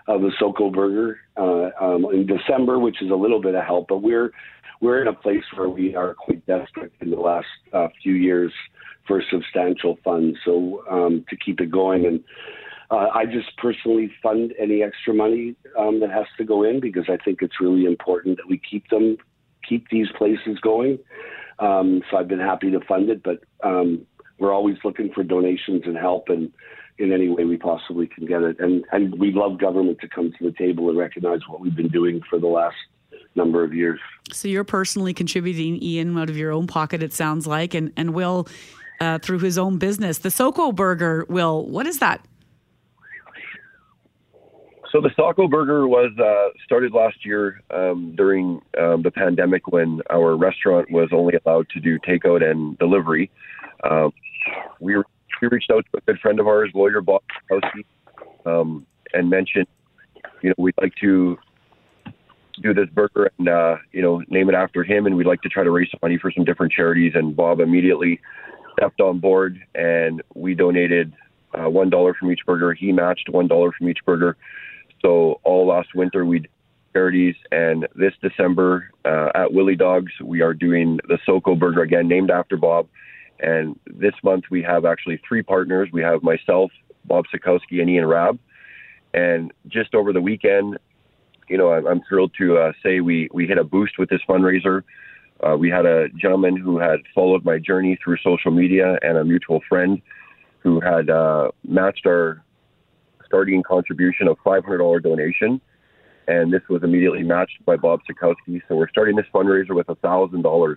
[0.08, 3.88] of the Soko Burger uh, um, in December, which is a little bit of help.
[3.90, 4.32] But we're
[4.82, 8.52] we're in a place where we are quite desperate in the last uh, few years
[9.08, 12.06] for substantial funds, so um, to keep it going.
[12.06, 12.24] And
[12.92, 17.06] uh, I just personally fund any extra money um, that has to go in because
[17.08, 19.18] I think it's really important that we keep them
[19.68, 21.00] keep these places going.
[21.60, 24.06] Um, so I've been happy to fund it, but um,
[24.40, 26.52] we're always looking for donations and help and
[26.98, 28.60] in any way we possibly can get it.
[28.60, 31.88] And and we love government to come to the table and recognize what we've been
[31.88, 32.76] doing for the last
[33.36, 34.00] number of years.
[34.34, 38.14] So you're personally contributing, Ian, out of your own pocket, it sounds like, and and
[38.14, 38.48] Will
[39.00, 40.20] uh, through his own business.
[40.20, 42.26] The Soko Burger, Will, what is that?
[44.92, 50.02] So the Soko Burger was uh, started last year um, during um, the pandemic when
[50.10, 53.32] our restaurant was only allowed to do takeout and delivery.
[53.90, 54.12] Um,
[54.82, 54.98] we
[55.42, 57.86] we reached out to a good friend of ours, lawyer Bob Kowski,
[58.46, 59.68] um, and mentioned,
[60.42, 61.38] you know, we'd like to
[62.62, 65.50] do this burger and uh, you know name it after him, and we'd like to
[65.50, 67.14] try to raise some money for some different charities.
[67.16, 68.20] And Bob immediately
[68.74, 71.14] stepped on board, and we donated
[71.54, 72.74] uh, one dollar from each burger.
[72.74, 74.36] He matched one dollar from each burger.
[75.02, 76.50] So all last winter we did
[76.94, 82.08] charities, and this December uh, at Willy Dogs we are doing the Soko Burger again,
[82.08, 82.88] named after Bob.
[83.40, 85.90] And this month we have actually three partners.
[85.92, 86.72] We have myself,
[87.06, 88.40] Bob Sikowski, and Ian Rabb.
[89.14, 90.78] And just over the weekend,
[91.50, 94.22] you know, I'm, I'm thrilled to uh, say we we hit a boost with this
[94.28, 94.84] fundraiser.
[95.46, 99.26] Uh, we had a gentleman who had followed my journey through social media and a
[99.26, 100.02] mutual friend
[100.60, 102.44] who had uh, matched our
[103.32, 105.62] starting contribution of $500 donation.
[106.28, 108.62] And this was immediately matched by Bob Sikowski.
[108.68, 110.76] So we're starting this fundraiser with $1,000.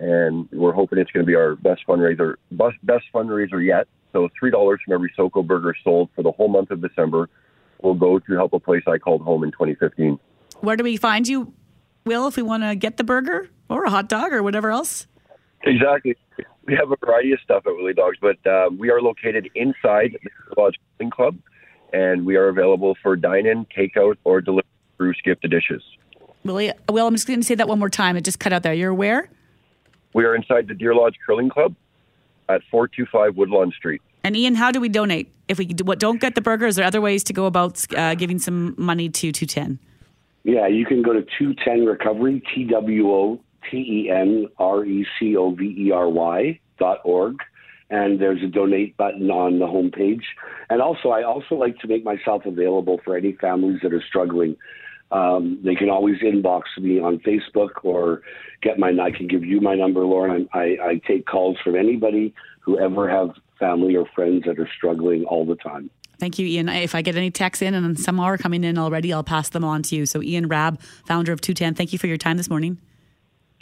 [0.00, 3.86] And we're hoping it's going to be our best fundraiser, best, best fundraiser yet.
[4.12, 7.28] So $3 from every Soko burger sold for the whole month of December
[7.82, 10.18] will go to help a place I called home in 2015.
[10.60, 11.52] Where do we find you,
[12.04, 15.06] Will, if we want to get the burger or a hot dog or whatever else?
[15.64, 16.16] Exactly.
[16.64, 20.16] We have a variety of stuff at Willy Dogs, but uh, we are located inside
[20.22, 20.76] the Lodge
[21.12, 21.36] Club
[21.92, 25.82] and we are available for dine-in, takeout, or delivery through Skip the Dishes.
[26.44, 28.16] Willie, Will, I'm just going to say that one more time.
[28.16, 28.74] It just cut out there.
[28.74, 29.28] You're where?
[30.14, 31.74] We are inside the Deer Lodge Curling Club
[32.48, 34.00] at 425 Woodlawn Street.
[34.24, 35.30] And Ian, how do we donate?
[35.48, 38.38] If we don't get the burger, is there other ways to go about uh, giving
[38.38, 39.78] some money to 210?
[40.44, 45.06] Yeah, you can go to 210 Recovery, T W O T E N R E
[45.18, 47.36] C O V E R Y dot org
[47.90, 50.24] and there's a donate button on the homepage.
[50.68, 54.56] And also, I also like to make myself available for any families that are struggling.
[55.10, 58.22] Um, they can always inbox me on Facebook or
[58.60, 58.90] get my.
[58.90, 60.48] I can give you my number, Lauren.
[60.52, 65.24] I, I take calls from anybody who ever have family or friends that are struggling
[65.24, 65.90] all the time.
[66.18, 66.68] Thank you, Ian.
[66.68, 69.64] If I get any texts in, and some are coming in already, I'll pass them
[69.64, 70.04] on to you.
[70.04, 72.78] So, Ian Rabb, founder of 210, thank you for your time this morning.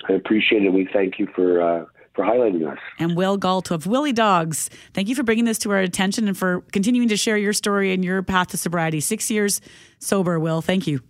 [0.09, 0.73] I appreciate it.
[0.73, 1.85] We thank you for uh,
[2.17, 2.79] for highlighting us.
[2.99, 6.37] And Will Galt of Willy Dogs, thank you for bringing this to our attention and
[6.37, 8.99] for continuing to share your story and your path to sobriety.
[9.01, 9.61] Six years
[10.01, 10.63] sober, Will.
[10.63, 11.01] Thank you.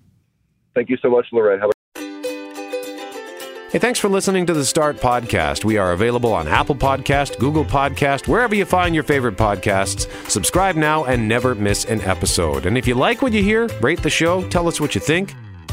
[0.75, 1.59] Thank you so much, Lauren.
[1.61, 1.73] Have a-
[3.71, 5.65] Hey, thanks for listening to the Start Podcast.
[5.65, 10.09] We are available on Apple Podcast, Google Podcast, wherever you find your favorite podcasts.
[10.31, 12.65] Subscribe now and never miss an episode.
[12.65, 15.35] And if you like what you hear, rate the show, tell us what you think.